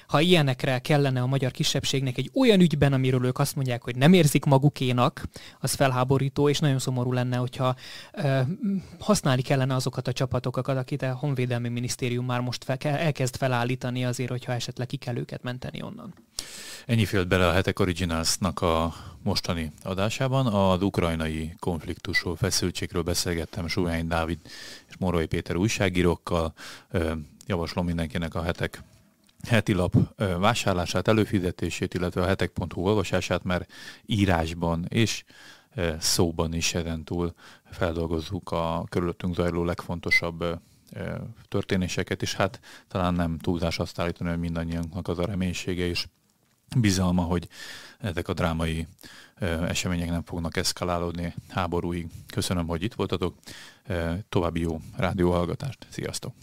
ha 0.07 0.19
ilyenekre 0.19 0.79
kellene 0.79 1.21
a 1.21 1.25
magyar 1.25 1.51
kisebbségnek 1.51 2.17
egy 2.17 2.31
olyan 2.33 2.59
ügyben, 2.59 2.93
amiről 2.93 3.25
ők 3.25 3.39
azt 3.39 3.55
mondják, 3.55 3.83
hogy 3.83 3.95
nem 3.95 4.13
érzik 4.13 4.45
magukénak, 4.45 5.23
az 5.59 5.73
felháborító, 5.73 6.49
és 6.49 6.59
nagyon 6.59 6.79
szomorú 6.79 7.11
lenne, 7.11 7.37
hogyha 7.37 7.75
ö, 8.13 8.39
használni 8.99 9.41
kellene 9.41 9.75
azokat 9.75 10.07
a 10.07 10.11
csapatokat, 10.11 10.77
akit 10.77 11.01
a 11.01 11.13
Honvédelmi 11.13 11.69
Minisztérium 11.69 12.25
már 12.25 12.39
most 12.39 12.63
fel, 12.63 12.77
elkezd 12.79 13.35
felállítani 13.35 14.05
azért, 14.05 14.29
hogyha 14.29 14.53
esetleg 14.53 14.87
ki 14.87 14.97
kell 14.97 15.17
őket 15.17 15.43
menteni 15.43 15.81
onnan. 15.81 16.13
Ennyi 16.85 17.05
félt 17.05 17.27
bele 17.27 17.47
a 17.47 17.51
Hetek 17.51 17.79
Originalsnak 17.79 18.61
a 18.61 18.93
mostani 19.23 19.71
adásában. 19.83 20.47
Az 20.47 20.81
ukrajnai 20.81 21.55
konfliktusról, 21.59 22.35
feszültségről 22.35 23.01
beszélgettem 23.01 23.67
Súlyány 23.67 24.07
Dávid 24.07 24.39
és 24.89 24.95
Morai 24.99 25.25
Péter 25.25 25.55
újságírókkal. 25.55 26.53
Javaslom 27.47 27.85
mindenkinek 27.85 28.35
a 28.35 28.43
Hetek 28.43 28.83
heti 29.47 29.73
lap 29.73 29.95
vásárlását, 30.37 31.07
előfizetését, 31.07 31.93
illetve 31.93 32.21
a 32.21 32.25
hetek.hu 32.25 32.81
olvasását, 32.81 33.43
mert 33.43 33.71
írásban 34.05 34.85
és 34.89 35.23
szóban 35.99 36.53
is 36.53 36.75
túl 37.03 37.33
feldolgozzuk 37.71 38.51
a 38.51 38.83
körülöttünk 38.89 39.35
zajló 39.35 39.63
legfontosabb 39.63 40.59
történéseket, 41.47 42.21
és 42.21 42.33
hát 42.33 42.59
talán 42.87 43.13
nem 43.13 43.37
túlzás 43.37 43.79
azt 43.79 43.99
állítani, 43.99 44.29
hogy 44.29 44.39
mindannyiunknak 44.39 45.07
az 45.07 45.19
a 45.19 45.25
reménysége 45.25 45.85
és 45.85 46.07
bizalma, 46.77 47.21
hogy 47.21 47.47
ezek 47.99 48.27
a 48.27 48.33
drámai 48.33 48.87
események 49.67 50.09
nem 50.09 50.23
fognak 50.23 50.57
eszkalálódni 50.57 51.33
háborúig. 51.49 52.07
Köszönöm, 52.27 52.67
hogy 52.67 52.83
itt 52.83 52.93
voltatok, 52.93 53.35
további 54.29 54.59
jó 54.59 54.79
rádióhallgatást, 54.97 55.87
sziasztok! 55.89 56.33